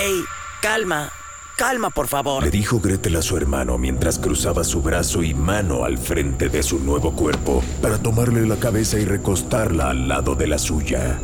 Ey, 0.00 0.24
calma, 0.60 1.10
calma, 1.56 1.90
por 1.90 2.08
favor. 2.08 2.42
Le 2.42 2.50
dijo 2.50 2.80
Gretel 2.80 3.16
a 3.16 3.22
su 3.22 3.36
hermano 3.36 3.78
mientras 3.78 4.18
cruzaba 4.18 4.64
su 4.64 4.82
brazo 4.82 5.22
y 5.22 5.34
mano 5.34 5.84
al 5.84 5.98
frente 5.98 6.48
de 6.48 6.62
su 6.62 6.80
nuevo 6.80 7.12
cuerpo 7.12 7.62
para 7.80 7.98
tomarle 7.98 8.46
la 8.46 8.56
cabeza 8.56 8.98
y 8.98 9.04
recostarla 9.04 9.90
al 9.90 10.08
lado 10.08 10.34
de 10.34 10.48
la 10.48 10.58
suya. 10.58 11.18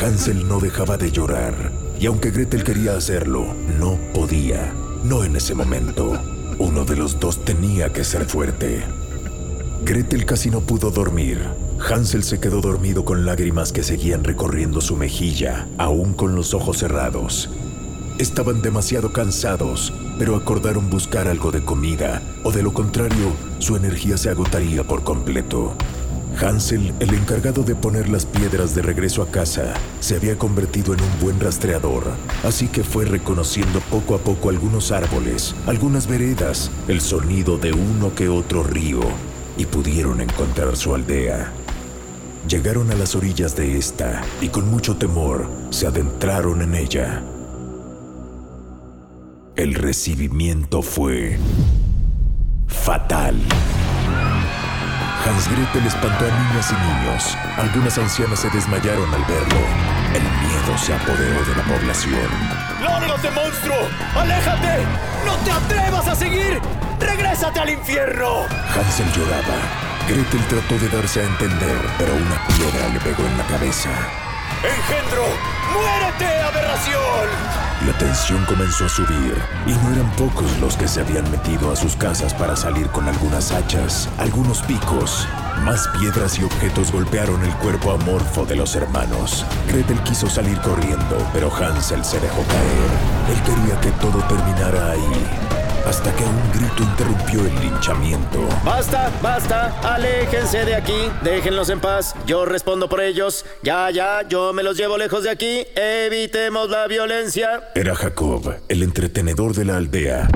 Hansel 0.00 0.46
no 0.46 0.60
dejaba 0.60 0.96
de 0.96 1.10
llorar, 1.10 1.72
y 1.98 2.06
aunque 2.06 2.30
Gretel 2.30 2.64
quería 2.64 2.96
hacerlo, 2.96 3.46
no 3.78 3.98
podía. 4.12 4.72
No 5.06 5.22
en 5.22 5.36
ese 5.36 5.54
momento. 5.54 6.18
Uno 6.58 6.84
de 6.84 6.96
los 6.96 7.20
dos 7.20 7.44
tenía 7.44 7.92
que 7.92 8.02
ser 8.02 8.24
fuerte. 8.24 8.82
Gretel 9.84 10.26
casi 10.26 10.50
no 10.50 10.62
pudo 10.62 10.90
dormir. 10.90 11.40
Hansel 11.78 12.24
se 12.24 12.40
quedó 12.40 12.60
dormido 12.60 13.04
con 13.04 13.24
lágrimas 13.24 13.70
que 13.70 13.84
seguían 13.84 14.24
recorriendo 14.24 14.80
su 14.80 14.96
mejilla, 14.96 15.68
aún 15.78 16.12
con 16.12 16.34
los 16.34 16.54
ojos 16.54 16.78
cerrados. 16.78 17.48
Estaban 18.18 18.62
demasiado 18.62 19.12
cansados, 19.12 19.92
pero 20.18 20.34
acordaron 20.34 20.90
buscar 20.90 21.28
algo 21.28 21.52
de 21.52 21.64
comida, 21.64 22.20
o 22.42 22.50
de 22.50 22.64
lo 22.64 22.72
contrario, 22.72 23.30
su 23.60 23.76
energía 23.76 24.16
se 24.16 24.30
agotaría 24.30 24.82
por 24.82 25.04
completo. 25.04 25.76
Hansel, 26.40 26.92
el 27.00 27.14
encargado 27.14 27.62
de 27.62 27.74
poner 27.74 28.08
las 28.08 28.26
piedras 28.26 28.74
de 28.74 28.82
regreso 28.82 29.22
a 29.22 29.30
casa, 29.30 29.74
se 30.00 30.16
había 30.16 30.36
convertido 30.36 30.92
en 30.92 31.00
un 31.00 31.20
buen 31.20 31.40
rastreador, 31.40 32.04
así 32.44 32.68
que 32.68 32.84
fue 32.84 33.04
reconociendo 33.04 33.80
poco 33.90 34.14
a 34.14 34.18
poco 34.18 34.50
algunos 34.50 34.92
árboles, 34.92 35.54
algunas 35.66 36.06
veredas, 36.06 36.70
el 36.88 37.00
sonido 37.00 37.58
de 37.58 37.72
uno 37.72 38.14
que 38.14 38.28
otro 38.28 38.62
río, 38.62 39.00
y 39.56 39.66
pudieron 39.66 40.20
encontrar 40.20 40.76
su 40.76 40.94
aldea. 40.94 41.52
Llegaron 42.48 42.90
a 42.90 42.94
las 42.94 43.16
orillas 43.16 43.56
de 43.56 43.76
esta 43.76 44.22
y 44.40 44.48
con 44.48 44.70
mucho 44.70 44.96
temor 44.96 45.48
se 45.70 45.86
adentraron 45.86 46.62
en 46.62 46.74
ella. 46.74 47.24
El 49.56 49.74
recibimiento 49.74 50.82
fue 50.82 51.38
fatal. 52.66 53.36
Hans 55.26 55.48
Gretel 55.50 55.84
espantó 55.86 56.24
a 56.24 56.28
niñas 56.28 56.70
y 56.70 56.74
niños. 56.74 57.36
Algunas 57.58 57.98
ancianas 57.98 58.38
se 58.38 58.50
desmayaron 58.50 59.12
al 59.12 59.24
verlo. 59.24 59.60
El 60.14 60.22
miedo 60.22 60.78
se 60.78 60.94
apoderó 60.94 61.44
de 61.44 61.56
la 61.56 61.62
población. 61.64 62.30
¡Lárgate, 62.80 63.30
monstruo! 63.32 63.76
¡Aléjate! 64.14 64.84
¡No 65.24 65.34
te 65.44 65.50
atrevas 65.50 66.06
a 66.06 66.14
seguir! 66.14 66.60
¡Regrésate 67.00 67.58
al 67.58 67.70
infierno! 67.70 68.46
Hansel 68.72 69.10
lloraba. 69.12 69.58
Gretel 70.08 70.46
trató 70.46 70.78
de 70.78 70.88
darse 70.88 71.20
a 71.20 71.24
entender, 71.24 71.76
pero 71.98 72.14
una 72.14 72.46
piedra 72.46 72.88
le 72.92 73.00
pegó 73.00 73.26
en 73.26 73.36
la 73.36 73.44
cabeza. 73.46 73.90
¡Engendro! 74.62 75.26
¡Muérete, 75.72 76.40
aberración! 76.40 77.65
La 77.84 77.92
tensión 77.98 78.42
comenzó 78.46 78.86
a 78.86 78.88
subir 78.88 79.34
y 79.66 79.70
no 79.70 79.92
eran 79.92 80.10
pocos 80.12 80.50
los 80.60 80.76
que 80.76 80.88
se 80.88 81.00
habían 81.00 81.30
metido 81.30 81.70
a 81.70 81.76
sus 81.76 81.94
casas 81.94 82.32
para 82.32 82.56
salir 82.56 82.86
con 82.88 83.06
algunas 83.06 83.52
hachas, 83.52 84.08
algunos 84.18 84.62
picos. 84.62 85.28
Más 85.62 85.86
piedras 85.98 86.38
y 86.38 86.44
objetos 86.44 86.90
golpearon 86.90 87.44
el 87.44 87.52
cuerpo 87.56 87.92
amorfo 87.92 88.46
de 88.46 88.56
los 88.56 88.74
hermanos. 88.74 89.44
Gretel 89.68 90.00
quiso 90.04 90.28
salir 90.28 90.58
corriendo, 90.60 91.18
pero 91.34 91.54
Hansel 91.54 92.02
se 92.04 92.18
dejó 92.18 92.42
caer. 92.44 93.36
Él 93.36 93.42
quería 93.42 93.80
que 93.80 93.90
todo 94.00 94.18
terminara 94.24 94.92
ahí, 94.92 95.26
hasta 95.86 96.14
que 96.16 96.24
un 96.24 96.52
grito 96.52 96.82
interrumpió 96.82 97.46
el 97.46 97.54
linchamiento. 97.60 98.48
Basta, 98.64 99.10
basta, 99.22 99.68
aléjense 99.82 100.64
de 100.64 100.74
aquí, 100.74 101.10
déjenlos 101.22 101.70
en 101.70 101.80
paz, 101.80 102.14
yo 102.26 102.44
respondo 102.44 102.88
por 102.88 103.00
ellos. 103.00 103.44
Ya, 103.62 103.90
ya, 103.90 104.26
yo 104.28 104.52
me 104.52 104.62
los 104.62 104.76
llevo 104.76 104.98
lejos 104.98 105.22
de 105.22 105.30
aquí, 105.30 105.64
evitemos 105.76 106.68
la 106.70 106.86
violencia. 106.86 107.70
Era 107.74 107.94
Jacob, 107.94 108.56
el 108.68 108.82
entretenedor 108.82 109.54
de 109.54 109.64
la 109.64 109.76
aldea, 109.76 110.28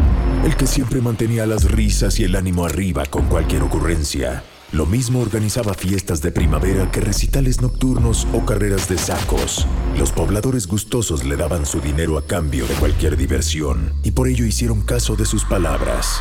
el 0.44 0.56
que 0.56 0.66
siempre 0.66 1.00
mantenía 1.00 1.46
las 1.46 1.70
risas 1.70 2.20
y 2.20 2.24
el 2.24 2.36
ánimo 2.36 2.64
arriba 2.64 3.04
con 3.06 3.26
cualquier 3.26 3.62
ocurrencia. 3.62 4.42
Lo 4.72 4.86
mismo 4.86 5.18
organizaba 5.20 5.74
fiestas 5.74 6.22
de 6.22 6.30
primavera 6.30 6.92
que 6.92 7.00
recitales 7.00 7.60
nocturnos 7.60 8.28
o 8.32 8.44
carreras 8.44 8.88
de 8.88 8.98
sacos. 8.98 9.66
Los 9.98 10.12
pobladores 10.12 10.68
gustosos 10.68 11.24
le 11.24 11.36
daban 11.36 11.66
su 11.66 11.80
dinero 11.80 12.16
a 12.16 12.24
cambio 12.24 12.68
de 12.68 12.74
cualquier 12.74 13.16
diversión 13.16 13.92
y 14.04 14.12
por 14.12 14.28
ello 14.28 14.44
hicieron 14.44 14.82
caso 14.82 15.16
de 15.16 15.26
sus 15.26 15.44
palabras. 15.44 16.20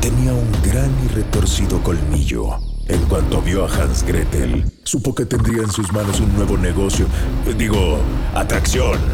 Tenía 0.00 0.32
un 0.32 0.52
gran 0.62 0.94
y 1.04 1.08
retorcido 1.08 1.82
colmillo. 1.82 2.60
En 2.86 3.00
cuanto 3.06 3.42
vio 3.42 3.64
a 3.64 3.68
Hans 3.68 4.04
Gretel, 4.04 4.64
supo 4.84 5.12
que 5.12 5.26
tendría 5.26 5.64
en 5.64 5.72
sus 5.72 5.92
manos 5.92 6.20
un 6.20 6.32
nuevo 6.36 6.56
negocio. 6.56 7.06
Digo, 7.58 7.98
atracción. 8.32 9.00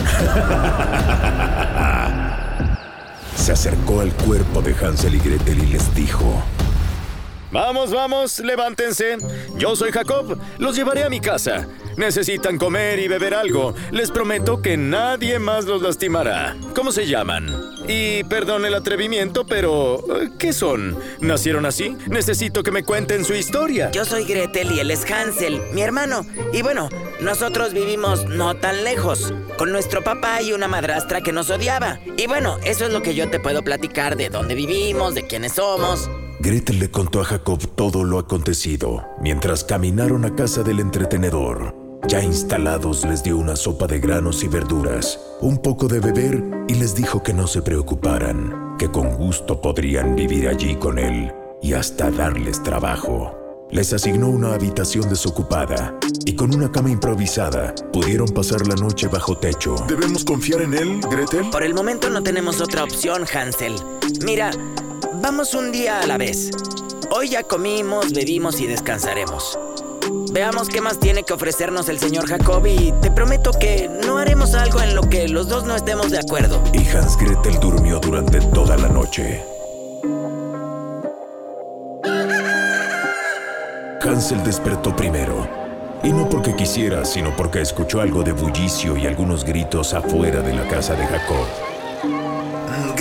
Se 3.34 3.52
acercó 3.52 4.02
al 4.02 4.12
cuerpo 4.12 4.60
de 4.60 4.74
Hansel 4.74 5.14
y 5.14 5.20
Gretel 5.20 5.62
y 5.62 5.66
les 5.68 5.94
dijo, 5.94 6.42
Vamos, 7.52 7.90
vamos, 7.90 8.38
levántense. 8.38 9.18
Yo 9.58 9.76
soy 9.76 9.92
Jacob, 9.92 10.38
los 10.58 10.74
llevaré 10.74 11.04
a 11.04 11.10
mi 11.10 11.20
casa. 11.20 11.68
Necesitan 11.98 12.56
comer 12.56 12.98
y 12.98 13.08
beber 13.08 13.34
algo. 13.34 13.74
Les 13.90 14.10
prometo 14.10 14.62
que 14.62 14.78
nadie 14.78 15.38
más 15.38 15.66
los 15.66 15.82
lastimará. 15.82 16.56
¿Cómo 16.74 16.92
se 16.92 17.06
llaman? 17.06 17.46
Y 17.86 18.24
perdón 18.24 18.64
el 18.64 18.74
atrevimiento, 18.74 19.44
pero 19.44 20.02
¿qué 20.38 20.54
son? 20.54 20.98
¿Nacieron 21.20 21.66
así? 21.66 21.94
Necesito 22.06 22.62
que 22.62 22.70
me 22.70 22.84
cuenten 22.84 23.22
su 23.22 23.34
historia. 23.34 23.90
Yo 23.90 24.06
soy 24.06 24.24
Gretel 24.24 24.72
y 24.72 24.80
él 24.80 24.90
es 24.90 25.04
Hansel, 25.10 25.60
mi 25.74 25.82
hermano. 25.82 26.24
Y 26.54 26.62
bueno, 26.62 26.88
nosotros 27.20 27.74
vivimos 27.74 28.24
no 28.24 28.56
tan 28.56 28.82
lejos, 28.82 29.34
con 29.58 29.72
nuestro 29.72 30.02
papá 30.02 30.40
y 30.40 30.54
una 30.54 30.68
madrastra 30.68 31.20
que 31.20 31.32
nos 31.32 31.50
odiaba. 31.50 32.00
Y 32.16 32.26
bueno, 32.26 32.58
eso 32.64 32.86
es 32.86 32.92
lo 32.92 33.02
que 33.02 33.14
yo 33.14 33.28
te 33.28 33.40
puedo 33.40 33.62
platicar 33.62 34.16
de 34.16 34.30
dónde 34.30 34.54
vivimos, 34.54 35.14
de 35.14 35.26
quiénes 35.26 35.52
somos. 35.52 36.08
Gretel 36.42 36.80
le 36.80 36.90
contó 36.90 37.20
a 37.20 37.24
Jacob 37.24 37.60
todo 37.76 38.02
lo 38.02 38.18
acontecido 38.18 39.06
mientras 39.20 39.62
caminaron 39.62 40.24
a 40.24 40.34
casa 40.34 40.64
del 40.64 40.80
entretenedor. 40.80 41.72
Ya 42.08 42.20
instalados 42.20 43.04
les 43.04 43.22
dio 43.22 43.38
una 43.38 43.54
sopa 43.54 43.86
de 43.86 44.00
granos 44.00 44.42
y 44.42 44.48
verduras, 44.48 45.20
un 45.40 45.62
poco 45.62 45.86
de 45.86 46.00
beber 46.00 46.42
y 46.66 46.74
les 46.74 46.96
dijo 46.96 47.22
que 47.22 47.32
no 47.32 47.46
se 47.46 47.62
preocuparan, 47.62 48.74
que 48.76 48.90
con 48.90 49.14
gusto 49.14 49.60
podrían 49.60 50.16
vivir 50.16 50.48
allí 50.48 50.74
con 50.74 50.98
él 50.98 51.32
y 51.62 51.74
hasta 51.74 52.10
darles 52.10 52.60
trabajo. 52.60 53.38
Les 53.70 53.92
asignó 53.92 54.28
una 54.28 54.52
habitación 54.52 55.08
desocupada 55.08 55.96
y 56.26 56.34
con 56.34 56.52
una 56.52 56.72
cama 56.72 56.90
improvisada 56.90 57.72
pudieron 57.92 58.28
pasar 58.28 58.66
la 58.66 58.74
noche 58.74 59.06
bajo 59.06 59.38
techo. 59.38 59.76
¿Debemos 59.86 60.24
confiar 60.24 60.62
en 60.62 60.74
él, 60.74 61.00
Gretel? 61.08 61.50
Por 61.50 61.62
el 61.62 61.72
momento 61.72 62.10
no 62.10 62.20
tenemos 62.20 62.60
otra 62.60 62.82
opción, 62.82 63.24
Hansel. 63.32 63.76
Mira, 64.24 64.50
vamos 65.22 65.54
un 65.54 65.70
día 65.70 66.00
a 66.00 66.06
la 66.06 66.18
vez. 66.18 66.50
Hoy 67.10 67.30
ya 67.30 67.42
comimos, 67.44 68.12
bebimos 68.12 68.60
y 68.60 68.66
descansaremos. 68.66 69.58
Veamos 70.32 70.68
qué 70.68 70.80
más 70.80 70.98
tiene 70.98 71.22
que 71.22 71.32
ofrecernos 71.32 71.88
el 71.88 71.98
señor 71.98 72.26
Jacob 72.26 72.66
y 72.66 72.92
te 73.00 73.10
prometo 73.10 73.52
que 73.52 73.88
no 74.04 74.18
haremos 74.18 74.54
algo 74.54 74.80
en 74.82 74.94
lo 74.94 75.02
que 75.08 75.28
los 75.28 75.48
dos 75.48 75.64
no 75.64 75.76
estemos 75.76 76.10
de 76.10 76.18
acuerdo. 76.18 76.62
Y 76.72 76.86
Hans 76.88 77.16
Gretel 77.16 77.60
durmió 77.60 78.00
durante 78.00 78.40
toda 78.40 78.76
la 78.76 78.88
noche. 78.88 79.44
Hansel 84.02 84.42
despertó 84.42 84.94
primero. 84.96 85.48
Y 86.02 86.12
no 86.12 86.28
porque 86.28 86.56
quisiera, 86.56 87.04
sino 87.04 87.34
porque 87.36 87.60
escuchó 87.60 88.00
algo 88.00 88.24
de 88.24 88.32
bullicio 88.32 88.96
y 88.96 89.06
algunos 89.06 89.44
gritos 89.44 89.94
afuera 89.94 90.42
de 90.42 90.52
la 90.52 90.66
casa 90.66 90.96
de 90.96 91.06
Jacob. 91.06 91.71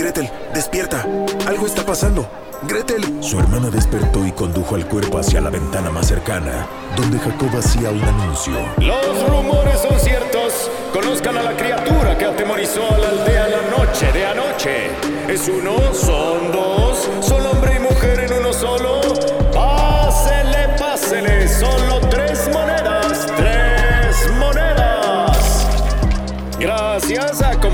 Gretel, 0.02 0.28
despierta. 0.52 1.06
Algo 1.46 1.64
está 1.64 1.86
pasando. 1.86 2.28
Gretel. 2.62 3.22
Su 3.22 3.38
hermana 3.38 3.70
despertó 3.70 4.26
y 4.26 4.32
condujo 4.32 4.74
al 4.74 4.88
cuerpo 4.88 5.18
hacia 5.18 5.40
la 5.40 5.48
ventana 5.48 5.90
más 5.90 6.08
cercana, 6.08 6.66
donde 6.96 7.20
Jacob 7.20 7.56
hacía 7.56 7.90
un 7.90 8.02
anuncio. 8.02 8.52
Los 8.78 9.28
rumores 9.28 9.80
son 9.80 9.96
ciertos. 10.00 10.68
Conozcan 10.92 11.36
a 11.36 11.44
la 11.44 11.56
criatura 11.56 12.18
que 12.18 12.24
atemorizó 12.24 12.82
a 12.92 12.98
la 12.98 13.08
aldea 13.10 13.46
la 13.46 13.62
noche 13.78 14.10
de 14.12 14.26
anoche. 14.26 14.90
Es 15.28 15.48
uno, 15.48 15.76
son 15.94 16.50
dos, 16.50 17.08
son 17.20 17.41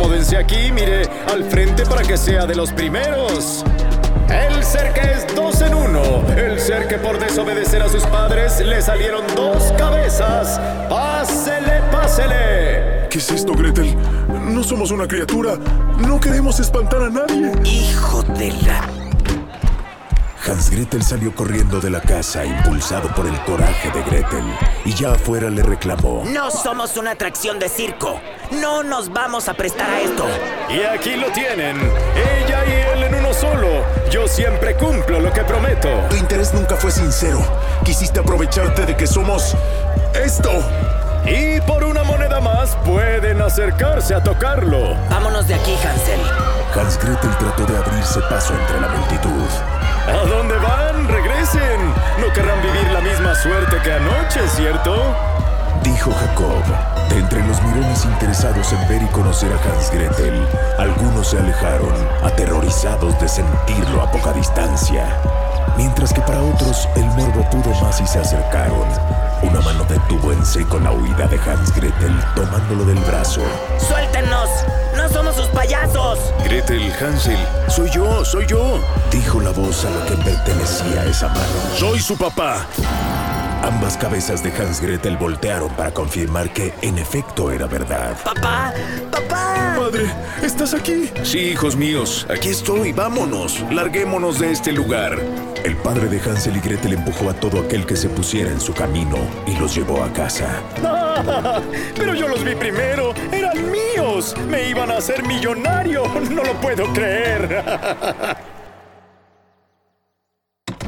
acomódense 0.09 0.38
aquí, 0.38 0.73
mire, 0.73 1.03
al 1.31 1.45
frente 1.45 1.85
para 1.85 2.03
que 2.03 2.17
sea 2.17 2.47
de 2.47 2.55
los 2.55 2.73
primeros. 2.73 3.62
El 4.31 4.65
ser 4.65 4.95
que 4.95 5.00
es 5.00 5.27
dos 5.35 5.61
en 5.61 5.75
uno. 5.75 6.25
El 6.35 6.59
ser 6.59 6.88
que 6.88 6.97
por 6.97 7.19
desobedecer 7.19 7.83
a 7.83 7.91
sus 7.91 8.05
padres 8.07 8.59
le 8.65 8.81
salieron 8.81 9.23
dos 9.37 9.71
cabezas. 9.77 10.59
Pásele, 10.88 11.83
pásele. 11.93 13.09
¿Qué 13.11 13.19
es 13.19 13.31
esto, 13.31 13.53
Gretel? 13.53 13.95
No 14.29 14.62
somos 14.65 14.91
una 14.93 15.07
criatura. 15.07 15.59
No 15.99 16.19
queremos 16.19 16.59
espantar 16.59 17.03
a 17.03 17.11
nadie. 17.11 17.53
Hijo 17.65 18.23
de 18.23 18.53
la... 18.65 18.98
Hans 20.49 20.71
Gretel 20.71 21.02
salió 21.02 21.35
corriendo 21.35 21.78
de 21.78 21.90
la 21.90 22.00
casa, 22.00 22.43
impulsado 22.43 23.14
por 23.14 23.26
el 23.26 23.38
coraje 23.43 23.90
de 23.90 24.02
Gretel, 24.05 24.45
y 24.87 24.95
ya 24.95 25.12
afuera 25.12 25.50
le 25.50 25.62
reclamó. 25.62 26.25
No 26.25 26.50
somos 26.50 26.97
una 26.97 27.11
atracción 27.11 27.59
de 27.59 27.69
circo. 27.69 28.19
No 28.50 28.83
nos 28.83 29.12
vamos 29.12 29.49
a 29.49 29.55
prestar 29.55 29.90
a 29.90 30.00
esto. 30.00 30.25
Y 30.71 30.81
aquí 30.85 31.17
lo 31.17 31.26
tienen. 31.33 31.76
Ella 31.76 32.64
y 32.67 32.97
él 32.97 33.02
en 33.05 33.14
uno 33.17 33.35
solo. 33.35 33.69
Yo 34.11 34.26
siempre 34.26 34.75
cumplo 34.75 35.21
lo 35.21 35.31
que 35.33 35.43
prometo. 35.43 35.88
Tu 36.09 36.17
interés 36.17 36.55
nunca 36.55 36.76
fue 36.76 36.90
sincero. 36.90 37.40
Quisiste 37.85 38.21
aprovecharte 38.21 38.87
de 38.87 38.97
que 38.97 39.07
somos... 39.07 39.55
esto. 40.14 40.50
Y 41.26 41.61
por 41.62 41.85
una 41.85 42.05
moneda 42.05 42.40
más 42.40 42.75
pueden 42.87 43.43
acercarse 43.43 44.14
a 44.14 44.23
tocarlo. 44.23 44.95
Vámonos 45.11 45.47
de 45.47 45.55
aquí, 45.55 45.75
Hansel. 45.85 46.21
Hans 46.75 46.99
Gretel 46.99 47.37
trató 47.38 47.67
de 47.67 47.76
abrirse 47.76 48.21
paso 48.31 48.55
entre 48.55 48.81
la 48.81 48.88
multitud. 48.88 49.77
¿A 50.09 50.25
dónde 50.27 50.57
van? 50.57 51.07
Regresen. 51.07 51.81
No 52.18 52.33
querrán 52.33 52.62
vivir 52.62 52.90
la 52.92 53.01
misma 53.01 53.35
suerte 53.35 53.77
que 53.83 53.92
anoche, 53.92 54.49
¿cierto? 54.49 55.14
Dijo 55.83 56.11
Jacob. 56.12 56.64
De 57.11 57.18
entre 57.18 57.47
los 57.47 57.62
mirones 57.62 58.05
interesados 58.05 58.73
en 58.73 58.88
ver 58.88 59.03
y 59.03 59.07
conocer 59.07 59.51
a 59.53 59.57
Hans 59.57 59.90
Gretel, 59.90 60.47
algunos 60.79 61.29
se 61.29 61.38
alejaron, 61.38 61.94
aterrorizados 62.23 63.18
de 63.21 63.29
sentirlo 63.29 64.03
a 64.03 64.11
poca 64.11 64.33
distancia. 64.33 65.16
Mientras 65.77 66.12
que 66.12 66.21
para 66.23 66.42
otros 66.42 66.88
el 66.97 67.05
morbo 67.05 67.49
pudo 67.51 67.71
más 67.81 68.01
y 68.01 68.07
se 68.07 68.18
acercaron. 68.18 68.88
Una 69.42 69.61
mano 69.61 69.85
detuvo 69.85 70.33
en 70.33 70.44
seco 70.44 70.79
la 70.79 70.90
huida 70.90 71.27
de 71.29 71.38
Hans 71.38 71.75
Gretel, 71.75 72.18
tomándolo 72.35 72.85
del 72.85 72.99
brazo. 73.01 73.42
¡Suéltenos! 73.79 74.49
¡No 74.98 75.08
somos 75.08 75.37
sus 75.37 75.46
payasos! 75.46 76.18
Gretel, 76.44 76.92
Hansel, 77.00 77.38
soy 77.68 77.88
yo, 77.88 78.24
soy 78.24 78.44
yo. 78.46 78.80
Dijo 79.12 79.40
la 79.40 79.50
voz 79.50 79.84
a 79.84 79.90
la 79.90 80.04
que 80.06 80.16
pertenecía 80.16 81.04
esa 81.04 81.28
mano. 81.28 81.76
Soy 81.76 82.00
su 82.00 82.18
papá. 82.18 82.66
Ambas 83.62 83.96
cabezas 83.96 84.42
de 84.42 84.50
Hans 84.50 84.80
Gretel 84.80 85.16
voltearon 85.16 85.70
para 85.70 85.92
confirmar 85.92 86.52
que 86.52 86.74
en 86.82 86.98
efecto 86.98 87.52
era 87.52 87.68
verdad. 87.68 88.16
¡Papá! 88.24 88.74
¡Papá! 89.12 89.76
Padre, 89.78 90.12
¿estás 90.42 90.74
aquí? 90.74 91.08
Sí, 91.22 91.50
hijos 91.50 91.76
míos, 91.76 92.26
aquí 92.28 92.48
estoy, 92.48 92.92
vámonos. 92.92 93.64
Larguémonos 93.70 94.40
de 94.40 94.50
este 94.50 94.72
lugar. 94.72 95.16
El 95.64 95.77
padre 95.77 96.09
de 96.09 96.21
Hansel 96.21 96.57
y 96.57 96.61
Gretel 96.61 96.92
empujó 96.94 97.31
a 97.31 97.35
todo 97.35 97.61
aquel 97.61 97.85
que 97.87 97.97
se 97.97 98.09
pusiera 98.09 98.51
en 98.51 98.61
su 98.61 98.73
camino 98.73 99.16
y 99.47 99.57
los 99.57 99.75
llevó 99.75 100.03
a 100.03 100.12
casa. 100.12 100.62
Pero 101.97 102.14
yo 102.14 102.29
los 102.29 102.44
vi 102.44 102.55
primero. 102.55 103.12
Eran 103.33 103.71
míos. 103.71 104.35
Me 104.49 104.71
iban 104.71 104.90
a 104.90 104.99
hacer 104.99 105.25
millonario. 105.27 106.05
No 106.31 106.42
lo 106.44 106.55
puedo 106.61 106.92
creer. 106.92 107.64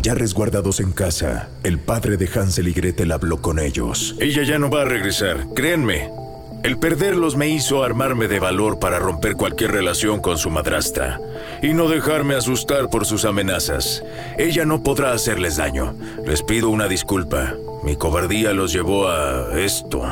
Ya 0.02 0.14
resguardados 0.14 0.80
en 0.80 0.92
casa, 0.92 1.50
el 1.62 1.78
padre 1.78 2.16
de 2.16 2.26
Hansel 2.34 2.68
y 2.68 2.72
Gretel 2.72 3.12
habló 3.12 3.42
con 3.42 3.58
ellos. 3.58 4.16
Ella 4.18 4.44
ya 4.44 4.58
no 4.58 4.70
va 4.70 4.80
a 4.80 4.84
regresar, 4.86 5.48
créanme. 5.54 6.10
El 6.62 6.76
perderlos 6.76 7.36
me 7.36 7.48
hizo 7.48 7.82
armarme 7.82 8.28
de 8.28 8.38
valor 8.38 8.78
para 8.78 8.98
romper 8.98 9.34
cualquier 9.34 9.72
relación 9.72 10.20
con 10.20 10.36
su 10.36 10.50
madrastra 10.50 11.18
y 11.62 11.72
no 11.72 11.88
dejarme 11.88 12.34
asustar 12.34 12.88
por 12.90 13.06
sus 13.06 13.24
amenazas. 13.24 14.02
Ella 14.36 14.66
no 14.66 14.82
podrá 14.82 15.12
hacerles 15.12 15.56
daño. 15.56 15.94
Les 16.26 16.42
pido 16.42 16.68
una 16.68 16.86
disculpa. 16.86 17.54
Mi 17.82 17.96
cobardía 17.96 18.52
los 18.52 18.72
llevó 18.72 19.08
a 19.08 19.58
esto. 19.58 20.02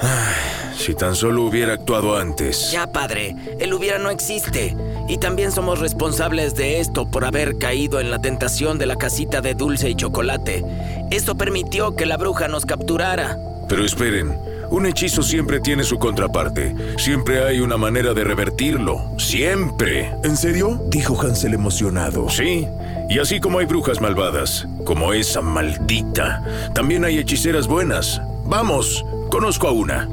Ay, 0.00 0.74
si 0.76 0.94
tan 0.94 1.16
solo 1.16 1.44
hubiera 1.44 1.72
actuado 1.72 2.16
antes. 2.16 2.70
Ya, 2.70 2.92
padre, 2.92 3.34
el 3.58 3.72
hubiera 3.72 3.98
no 3.98 4.10
existe. 4.10 4.76
Y 5.08 5.16
también 5.16 5.52
somos 5.52 5.78
responsables 5.78 6.54
de 6.54 6.80
esto 6.80 7.10
por 7.10 7.24
haber 7.24 7.56
caído 7.56 7.98
en 7.98 8.10
la 8.10 8.20
tentación 8.20 8.78
de 8.78 8.86
la 8.86 8.96
casita 8.96 9.40
de 9.40 9.54
dulce 9.54 9.88
y 9.88 9.94
chocolate. 9.94 10.64
Esto 11.10 11.36
permitió 11.36 11.96
que 11.96 12.04
la 12.04 12.18
bruja 12.18 12.46
nos 12.46 12.66
capturara. 12.66 13.38
Pero 13.68 13.84
esperen, 13.84 14.38
un 14.70 14.86
hechizo 14.86 15.22
siempre 15.22 15.60
tiene 15.60 15.84
su 15.84 15.98
contraparte. 15.98 16.74
Siempre 16.98 17.44
hay 17.44 17.60
una 17.60 17.76
manera 17.76 18.14
de 18.14 18.24
revertirlo. 18.24 19.12
Siempre. 19.18 20.12
¿En 20.24 20.36
serio? 20.36 20.80
Dijo 20.88 21.20
Hansel 21.20 21.54
emocionado. 21.54 22.28
Sí, 22.28 22.66
y 23.08 23.18
así 23.18 23.40
como 23.40 23.58
hay 23.58 23.66
brujas 23.66 24.00
malvadas, 24.00 24.66
como 24.84 25.12
esa 25.12 25.40
maldita, 25.40 26.42
también 26.74 27.04
hay 27.04 27.18
hechiceras 27.18 27.66
buenas. 27.66 28.20
Vamos, 28.44 29.04
conozco 29.30 29.68
a 29.68 29.72
una. 29.72 30.08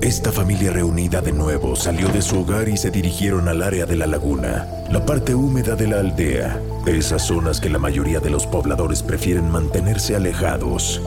Esta 0.00 0.32
familia 0.32 0.70
reunida 0.70 1.20
de 1.20 1.32
nuevo 1.32 1.76
salió 1.76 2.08
de 2.08 2.22
su 2.22 2.40
hogar 2.40 2.70
y 2.70 2.78
se 2.78 2.90
dirigieron 2.90 3.48
al 3.48 3.62
área 3.62 3.84
de 3.84 3.96
la 3.96 4.06
laguna, 4.06 4.66
la 4.90 5.04
parte 5.04 5.34
húmeda 5.34 5.76
de 5.76 5.88
la 5.88 6.00
aldea, 6.00 6.58
de 6.86 6.96
esas 6.96 7.26
zonas 7.26 7.60
que 7.60 7.68
la 7.68 7.78
mayoría 7.78 8.18
de 8.18 8.30
los 8.30 8.46
pobladores 8.46 9.02
prefieren 9.02 9.50
mantenerse 9.50 10.16
alejados. 10.16 11.02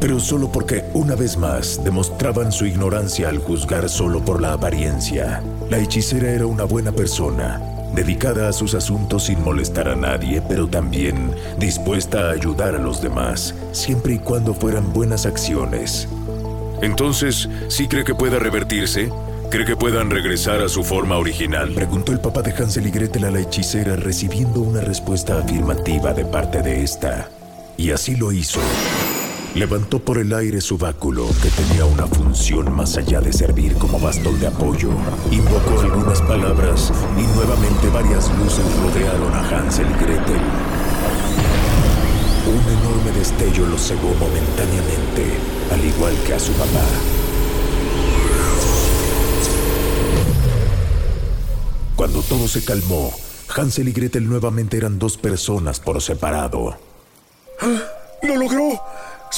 Pero 0.00 0.18
solo 0.18 0.50
porque 0.50 0.84
una 0.94 1.14
vez 1.14 1.36
más 1.36 1.84
demostraban 1.84 2.52
su 2.52 2.64
ignorancia 2.64 3.28
al 3.28 3.38
juzgar 3.38 3.88
solo 3.90 4.24
por 4.24 4.40
la 4.40 4.54
apariencia. 4.54 5.42
La 5.68 5.78
hechicera 5.78 6.30
era 6.30 6.46
una 6.46 6.64
buena 6.64 6.90
persona, 6.90 7.60
dedicada 7.94 8.48
a 8.48 8.52
sus 8.54 8.74
asuntos 8.74 9.24
sin 9.24 9.44
molestar 9.44 9.88
a 9.88 9.96
nadie, 9.96 10.40
pero 10.48 10.68
también 10.68 11.32
dispuesta 11.58 12.28
a 12.28 12.32
ayudar 12.32 12.74
a 12.74 12.78
los 12.78 13.02
demás, 13.02 13.54
siempre 13.72 14.14
y 14.14 14.18
cuando 14.18 14.54
fueran 14.54 14.90
buenas 14.92 15.26
acciones. 15.26 16.08
Entonces, 16.80 17.48
¿sí 17.68 17.86
cree 17.86 18.04
que 18.04 18.14
pueda 18.14 18.38
revertirse? 18.38 19.10
¿Cree 19.50 19.66
que 19.66 19.76
puedan 19.76 20.10
regresar 20.10 20.62
a 20.62 20.68
su 20.68 20.82
forma 20.82 21.18
original? 21.18 21.72
Preguntó 21.74 22.12
el 22.12 22.20
papá 22.20 22.40
de 22.40 22.52
Hansel 22.52 22.86
y 22.86 22.90
Gretel 22.90 23.26
a 23.26 23.30
la 23.30 23.40
hechicera 23.40 23.96
recibiendo 23.96 24.60
una 24.60 24.80
respuesta 24.80 25.38
afirmativa 25.38 26.14
de 26.14 26.24
parte 26.24 26.62
de 26.62 26.82
esta. 26.82 27.28
Y 27.76 27.90
así 27.90 28.16
lo 28.16 28.32
hizo. 28.32 28.60
Levantó 29.54 29.98
por 29.98 30.18
el 30.18 30.32
aire 30.32 30.60
su 30.60 30.78
báculo, 30.78 31.26
que 31.42 31.50
tenía 31.50 31.84
una 31.84 32.06
función 32.06 32.72
más 32.72 32.96
allá 32.96 33.20
de 33.20 33.32
servir 33.32 33.74
como 33.74 33.98
bastón 33.98 34.38
de 34.38 34.46
apoyo. 34.46 34.90
Invocó 35.32 35.80
algunas 35.80 36.22
palabras 36.22 36.92
y 37.18 37.22
nuevamente 37.36 37.88
varias 37.88 38.30
luces 38.38 38.64
rodearon 38.80 39.32
a 39.34 39.48
Hansel 39.48 39.86
y 39.88 40.04
Gretel. 40.04 40.40
Un 42.46 42.78
enorme 42.78 43.10
destello 43.18 43.66
lo 43.66 43.76
cegó 43.76 44.14
momentáneamente, 44.20 45.26
al 45.72 45.84
igual 45.84 46.14
que 46.24 46.34
a 46.34 46.38
su 46.38 46.52
papá. 46.52 46.84
Cuando 51.96 52.22
todo 52.22 52.46
se 52.46 52.64
calmó, 52.64 53.12
Hansel 53.54 53.88
y 53.88 53.92
Gretel 53.92 54.28
nuevamente 54.28 54.76
eran 54.76 55.00
dos 55.00 55.16
personas 55.16 55.80
por 55.80 56.00
separado. 56.00 56.89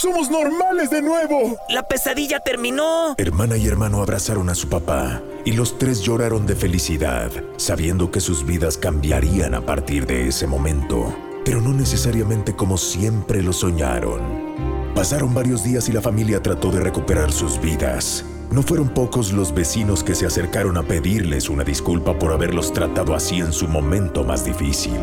¡Somos 0.02 0.32
normales 0.32 0.90
de 0.90 1.00
nuevo! 1.00 1.56
La 1.68 1.84
pesadilla 1.84 2.40
terminó. 2.40 3.14
Hermana 3.18 3.56
y 3.56 3.68
hermano 3.68 4.02
abrazaron 4.02 4.50
a 4.50 4.56
su 4.56 4.68
papá 4.68 5.22
y 5.44 5.52
los 5.52 5.78
tres 5.78 6.00
lloraron 6.00 6.44
de 6.44 6.56
felicidad, 6.56 7.30
sabiendo 7.56 8.10
que 8.10 8.18
sus 8.18 8.44
vidas 8.44 8.76
cambiarían 8.76 9.54
a 9.54 9.60
partir 9.60 10.04
de 10.06 10.26
ese 10.26 10.48
momento, 10.48 11.14
pero 11.44 11.60
no 11.60 11.72
necesariamente 11.72 12.56
como 12.56 12.78
siempre 12.78 13.44
lo 13.44 13.52
soñaron. 13.52 14.92
Pasaron 14.92 15.34
varios 15.34 15.62
días 15.62 15.88
y 15.88 15.92
la 15.92 16.00
familia 16.00 16.42
trató 16.42 16.72
de 16.72 16.80
recuperar 16.80 17.30
sus 17.30 17.60
vidas. 17.60 18.24
No 18.50 18.64
fueron 18.64 18.88
pocos 18.88 19.32
los 19.32 19.54
vecinos 19.54 20.02
que 20.02 20.16
se 20.16 20.26
acercaron 20.26 20.78
a 20.78 20.82
pedirles 20.82 21.48
una 21.48 21.62
disculpa 21.62 22.18
por 22.18 22.32
haberlos 22.32 22.72
tratado 22.72 23.14
así 23.14 23.38
en 23.38 23.52
su 23.52 23.68
momento 23.68 24.24
más 24.24 24.44
difícil. 24.44 24.98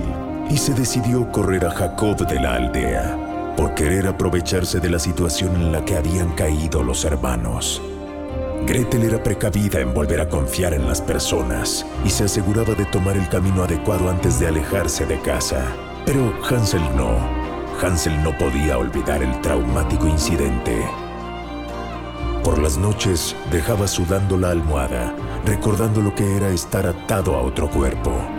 Y 0.49 0.57
se 0.57 0.73
decidió 0.73 1.31
correr 1.31 1.65
a 1.65 1.71
Jacob 1.71 2.27
de 2.27 2.35
la 2.37 2.55
aldea 2.55 3.28
por 3.59 3.75
querer 3.75 4.07
aprovecharse 4.07 4.79
de 4.79 4.89
la 4.89 4.99
situación 4.99 5.53
en 5.57 5.73
la 5.73 5.83
que 5.83 5.97
habían 5.97 6.33
caído 6.33 6.81
los 6.81 7.03
hermanos. 7.03 7.81
Gretel 8.65 9.03
era 9.03 9.21
precavida 9.21 9.81
en 9.81 9.93
volver 9.93 10.21
a 10.21 10.29
confiar 10.29 10.73
en 10.73 10.87
las 10.87 11.01
personas 11.01 11.85
y 12.05 12.09
se 12.09 12.23
aseguraba 12.23 12.73
de 12.73 12.85
tomar 12.85 13.17
el 13.17 13.27
camino 13.27 13.63
adecuado 13.63 14.09
antes 14.09 14.39
de 14.39 14.47
alejarse 14.47 15.05
de 15.05 15.19
casa. 15.19 15.75
Pero 16.05 16.33
Hansel 16.49 16.81
no. 16.95 17.17
Hansel 17.81 18.23
no 18.23 18.31
podía 18.37 18.77
olvidar 18.77 19.21
el 19.21 19.41
traumático 19.41 20.07
incidente. 20.07 20.81
Por 22.45 22.59
las 22.59 22.77
noches 22.77 23.35
dejaba 23.51 23.89
sudando 23.89 24.37
la 24.37 24.51
almohada, 24.51 25.13
recordando 25.45 26.01
lo 26.01 26.15
que 26.15 26.37
era 26.37 26.47
estar 26.47 26.87
atado 26.87 27.35
a 27.35 27.41
otro 27.41 27.69
cuerpo. 27.69 28.38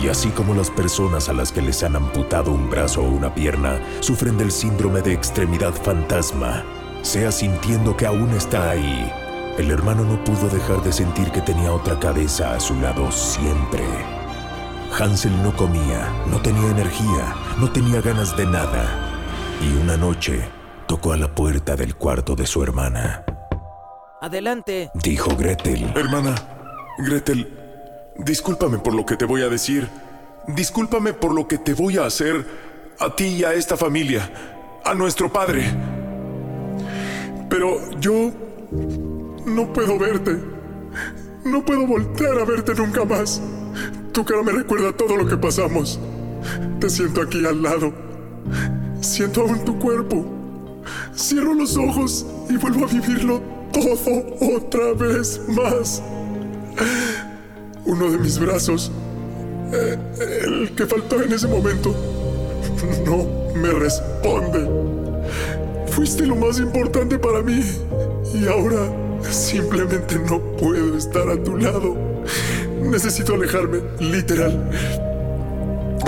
Y 0.00 0.08
así 0.08 0.28
como 0.30 0.54
las 0.54 0.70
personas 0.70 1.28
a 1.28 1.32
las 1.32 1.52
que 1.52 1.62
les 1.62 1.82
han 1.82 1.96
amputado 1.96 2.50
un 2.50 2.68
brazo 2.68 3.02
o 3.02 3.08
una 3.08 3.34
pierna 3.34 3.80
sufren 4.00 4.36
del 4.36 4.50
síndrome 4.50 5.02
de 5.02 5.12
extremidad 5.12 5.72
fantasma, 5.72 6.64
sea 7.02 7.30
sintiendo 7.30 7.96
que 7.96 8.06
aún 8.06 8.30
está 8.30 8.70
ahí, 8.70 9.12
el 9.58 9.70
hermano 9.70 10.04
no 10.04 10.22
pudo 10.24 10.48
dejar 10.48 10.82
de 10.82 10.92
sentir 10.92 11.30
que 11.30 11.40
tenía 11.40 11.72
otra 11.72 11.98
cabeza 12.00 12.54
a 12.54 12.60
su 12.60 12.74
lado 12.80 13.10
siempre. 13.12 13.84
Hansel 14.98 15.42
no 15.42 15.54
comía, 15.56 16.12
no 16.30 16.40
tenía 16.40 16.70
energía, 16.70 17.34
no 17.58 17.70
tenía 17.70 18.00
ganas 18.00 18.36
de 18.36 18.46
nada. 18.46 18.84
Y 19.60 19.76
una 19.80 19.96
noche 19.96 20.48
tocó 20.86 21.12
a 21.12 21.16
la 21.16 21.34
puerta 21.34 21.76
del 21.76 21.94
cuarto 21.94 22.34
de 22.34 22.46
su 22.46 22.62
hermana. 22.62 23.24
Adelante. 24.20 24.90
Dijo 24.94 25.36
Gretel. 25.36 25.92
Hermana, 25.96 26.34
Gretel, 26.98 27.63
discúlpame 28.18 28.78
por 28.78 28.94
lo 28.94 29.04
que 29.06 29.16
te 29.16 29.24
voy 29.24 29.42
a 29.42 29.48
decir. 29.48 29.88
Discúlpame 30.48 31.12
por 31.12 31.34
lo 31.34 31.48
que 31.48 31.58
te 31.58 31.74
voy 31.74 31.98
a 31.98 32.06
hacer 32.06 32.44
a 32.98 33.14
ti 33.14 33.24
y 33.24 33.44
a 33.44 33.54
esta 33.54 33.76
familia, 33.76 34.30
a 34.84 34.94
nuestro 34.94 35.32
padre. 35.32 35.64
Pero 37.48 37.78
yo 38.00 38.30
no 39.46 39.72
puedo 39.72 39.98
verte. 39.98 40.38
No 41.44 41.64
puedo 41.64 41.86
voltear 41.86 42.38
a 42.38 42.44
verte 42.44 42.74
nunca 42.74 43.04
más. 43.04 43.40
Tu 44.12 44.24
cara 44.24 44.42
me 44.42 44.52
recuerda 44.52 44.92
todo 44.92 45.16
lo 45.16 45.26
que 45.26 45.36
pasamos. 45.36 45.98
Te 46.80 46.88
siento 46.88 47.22
aquí 47.22 47.44
al 47.44 47.62
lado. 47.62 47.92
Siento 49.00 49.42
aún 49.42 49.64
tu 49.64 49.78
cuerpo. 49.78 50.24
Cierro 51.16 51.54
los 51.54 51.76
ojos 51.76 52.26
y 52.48 52.56
vuelvo 52.56 52.84
a 52.84 52.88
vivirlo 52.88 53.42
todo 53.72 54.24
otra 54.56 54.92
vez 54.94 55.40
más. 55.48 56.02
Uno 57.86 58.10
de 58.10 58.18
mis 58.18 58.38
brazos, 58.38 58.90
eh, 59.72 59.98
el 60.44 60.74
que 60.74 60.86
faltó 60.86 61.22
en 61.22 61.32
ese 61.32 61.46
momento, 61.46 61.94
no 63.06 63.26
me 63.54 63.70
responde. 63.72 64.68
Fuiste 65.88 66.26
lo 66.26 66.36
más 66.36 66.58
importante 66.58 67.18
para 67.18 67.42
mí 67.42 67.62
y 68.34 68.46
ahora 68.46 68.90
simplemente 69.30 70.18
no 70.18 70.40
puedo 70.56 70.96
estar 70.96 71.28
a 71.28 71.42
tu 71.42 71.56
lado. 71.56 71.94
Necesito 72.82 73.34
alejarme, 73.34 73.80
literal. 74.00 74.70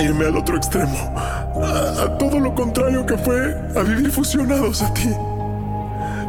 Irme 0.00 0.26
al 0.26 0.36
otro 0.36 0.56
extremo. 0.56 0.96
A, 1.16 2.02
a 2.02 2.18
todo 2.18 2.40
lo 2.40 2.54
contrario 2.54 3.04
que 3.04 3.16
fue 3.18 3.54
a 3.76 3.82
vivir 3.82 4.10
fusionados 4.10 4.82
a 4.82 4.92
ti. 4.94 5.10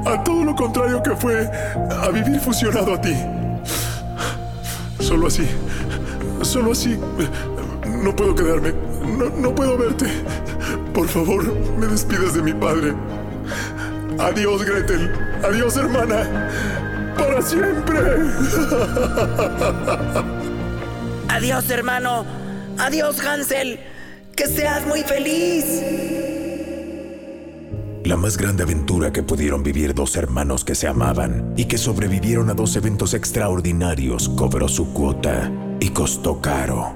A 0.06 0.24
todo 0.24 0.44
lo 0.44 0.56
contrario 0.56 1.02
que 1.02 1.16
fue 1.16 1.50
a 1.90 2.10
vivir 2.10 2.40
fusionado 2.40 2.94
a 2.94 3.02
ti. 3.02 3.16
Solo 5.08 5.28
así. 5.28 5.48
Solo 6.42 6.74
así. 6.74 7.00
No 8.04 8.14
puedo 8.14 8.36
quedarme. 8.36 8.74
No, 9.18 9.30
no 9.30 9.56
puedo 9.56 9.78
verte. 9.78 10.06
Por 10.94 11.08
favor, 11.08 11.46
me 11.80 11.88
despides 11.88 12.34
de 12.34 12.42
mi 12.42 12.54
padre. 12.54 12.94
Adiós, 14.20 14.66
Gretel. 14.66 15.10
Adiós, 15.46 15.78
hermana. 15.78 16.50
Para 17.18 17.42
siempre. 17.42 18.00
Adiós, 21.30 21.70
hermano. 21.70 22.26
Adiós, 22.78 23.22
Hansel. 23.22 23.80
Que 24.36 24.48
seas 24.48 24.86
muy 24.86 25.04
feliz. 25.04 26.17
La 28.08 28.16
más 28.16 28.38
grande 28.38 28.64
aventura 28.64 29.12
que 29.12 29.22
pudieron 29.22 29.64
vivir 29.64 29.94
dos 29.94 30.16
hermanos 30.16 30.64
que 30.64 30.76
se 30.76 30.88
amaban 30.88 31.54
y 31.58 31.66
que 31.66 31.78
sobrevivieron 31.78 32.50
a 32.50 32.54
dos 32.54 32.74
eventos 32.78 33.14
extraordinarios 33.14 34.30
cobró 34.30 34.70
su 34.70 34.94
cuota 34.94 35.52
y 35.82 35.90
costó 35.90 36.40
caro. 36.40 36.96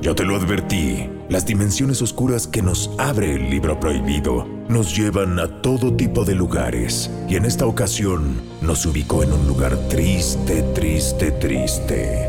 Yo 0.00 0.16
te 0.16 0.24
lo 0.24 0.34
advertí, 0.34 1.08
las 1.28 1.46
dimensiones 1.46 2.02
oscuras 2.02 2.48
que 2.48 2.62
nos 2.62 2.90
abre 2.98 3.36
el 3.36 3.48
libro 3.48 3.78
prohibido 3.78 4.44
nos 4.68 4.96
llevan 4.96 5.38
a 5.38 5.62
todo 5.62 5.94
tipo 5.94 6.24
de 6.24 6.34
lugares 6.34 7.08
y 7.28 7.36
en 7.36 7.44
esta 7.44 7.66
ocasión 7.66 8.42
nos 8.60 8.84
ubicó 8.84 9.22
en 9.22 9.32
un 9.32 9.46
lugar 9.46 9.76
triste, 9.88 10.64
triste, 10.74 11.30
triste. 11.30 12.28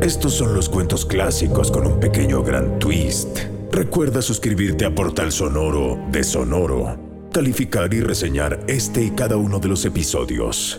Estos 0.00 0.32
son 0.32 0.54
los 0.54 0.70
cuentos 0.70 1.04
clásicos 1.04 1.70
con 1.70 1.86
un 1.86 2.00
pequeño 2.00 2.42
gran 2.42 2.78
twist. 2.78 3.51
Recuerda 3.72 4.20
suscribirte 4.20 4.84
a 4.84 4.94
Portal 4.94 5.32
Sonoro 5.32 5.98
de 6.10 6.22
Sonoro, 6.24 6.98
calificar 7.32 7.92
y 7.94 8.02
reseñar 8.02 8.60
este 8.66 9.02
y 9.02 9.12
cada 9.12 9.38
uno 9.38 9.60
de 9.60 9.68
los 9.68 9.86
episodios. 9.86 10.78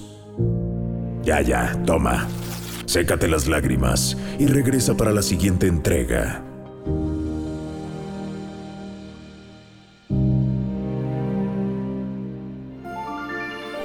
Ya, 1.23 1.41
ya, 1.41 1.75
toma. 1.87 2.27
Sécate 2.85 3.27
las 3.27 3.47
lágrimas 3.47 4.15
y 4.37 4.45
regresa 4.45 4.95
para 4.95 5.11
la 5.11 5.23
siguiente 5.23 5.65
entrega. 5.65 6.43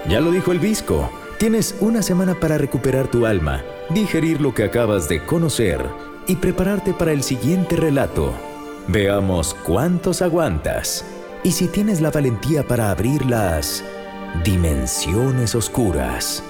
Ya 0.07 0.21
lo 0.21 0.33
dijo 0.33 0.53
el 0.53 0.59
Visco. 0.59 1.11
Tienes 1.39 1.77
una 1.81 2.03
semana 2.03 2.39
para 2.39 2.59
recuperar 2.59 3.09
tu 3.11 3.25
alma, 3.25 3.63
digerir 3.89 4.43
lo 4.43 4.53
que 4.53 4.65
acabas 4.65 5.09
de 5.09 5.25
conocer 5.25 5.83
y 6.27 6.37
prepararte 6.37 6.93
para 6.93 7.13
el 7.13 7.23
siguiente 7.23 7.75
relato. 7.77 8.35
Veamos 8.91 9.53
cuántos 9.67 10.23
aguantas 10.23 11.05
y 11.45 11.53
si 11.53 11.69
tienes 11.69 12.01
la 12.01 12.11
valentía 12.11 12.67
para 12.67 12.91
abrir 12.91 13.27
las 13.27 13.85
dimensiones 14.45 15.55
oscuras. 15.55 16.43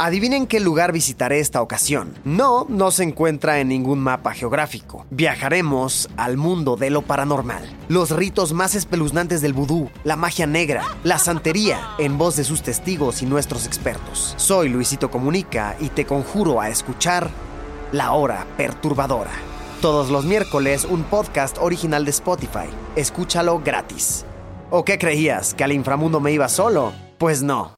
Adivinen 0.00 0.46
qué 0.46 0.60
lugar 0.60 0.92
visitaré 0.92 1.40
esta 1.40 1.60
ocasión. 1.60 2.14
No, 2.24 2.66
no 2.68 2.92
se 2.92 3.02
encuentra 3.02 3.58
en 3.58 3.66
ningún 3.66 3.98
mapa 3.98 4.32
geográfico. 4.32 5.04
Viajaremos 5.10 6.08
al 6.16 6.36
mundo 6.36 6.76
de 6.76 6.90
lo 6.90 7.02
paranormal. 7.02 7.68
Los 7.88 8.12
ritos 8.12 8.52
más 8.52 8.76
espeluznantes 8.76 9.40
del 9.40 9.54
vudú, 9.54 9.90
la 10.04 10.14
magia 10.14 10.46
negra, 10.46 10.84
la 11.02 11.18
santería, 11.18 11.80
en 11.98 12.16
voz 12.16 12.36
de 12.36 12.44
sus 12.44 12.62
testigos 12.62 13.22
y 13.22 13.26
nuestros 13.26 13.66
expertos. 13.66 14.34
Soy 14.36 14.68
Luisito 14.68 15.10
Comunica 15.10 15.74
y 15.80 15.88
te 15.88 16.06
conjuro 16.06 16.60
a 16.60 16.68
escuchar 16.68 17.28
La 17.90 18.12
Hora 18.12 18.46
Perturbadora. 18.56 19.32
Todos 19.82 20.10
los 20.10 20.24
miércoles 20.24 20.84
un 20.88 21.02
podcast 21.02 21.58
original 21.58 22.04
de 22.04 22.12
Spotify. 22.12 22.68
Escúchalo 22.94 23.58
gratis. 23.64 24.24
¿O 24.70 24.84
qué 24.84 24.96
creías? 24.96 25.54
¿Que 25.54 25.64
al 25.64 25.72
inframundo 25.72 26.20
me 26.20 26.30
iba 26.30 26.48
solo? 26.48 26.92
Pues 27.18 27.42
no. 27.42 27.77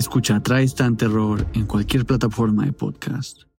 Escucha 0.00 0.40
Traes 0.40 0.74
Tan 0.74 0.96
Terror 0.96 1.46
en 1.52 1.66
cualquier 1.66 2.06
plataforma 2.06 2.64
de 2.64 2.72
podcast. 2.72 3.42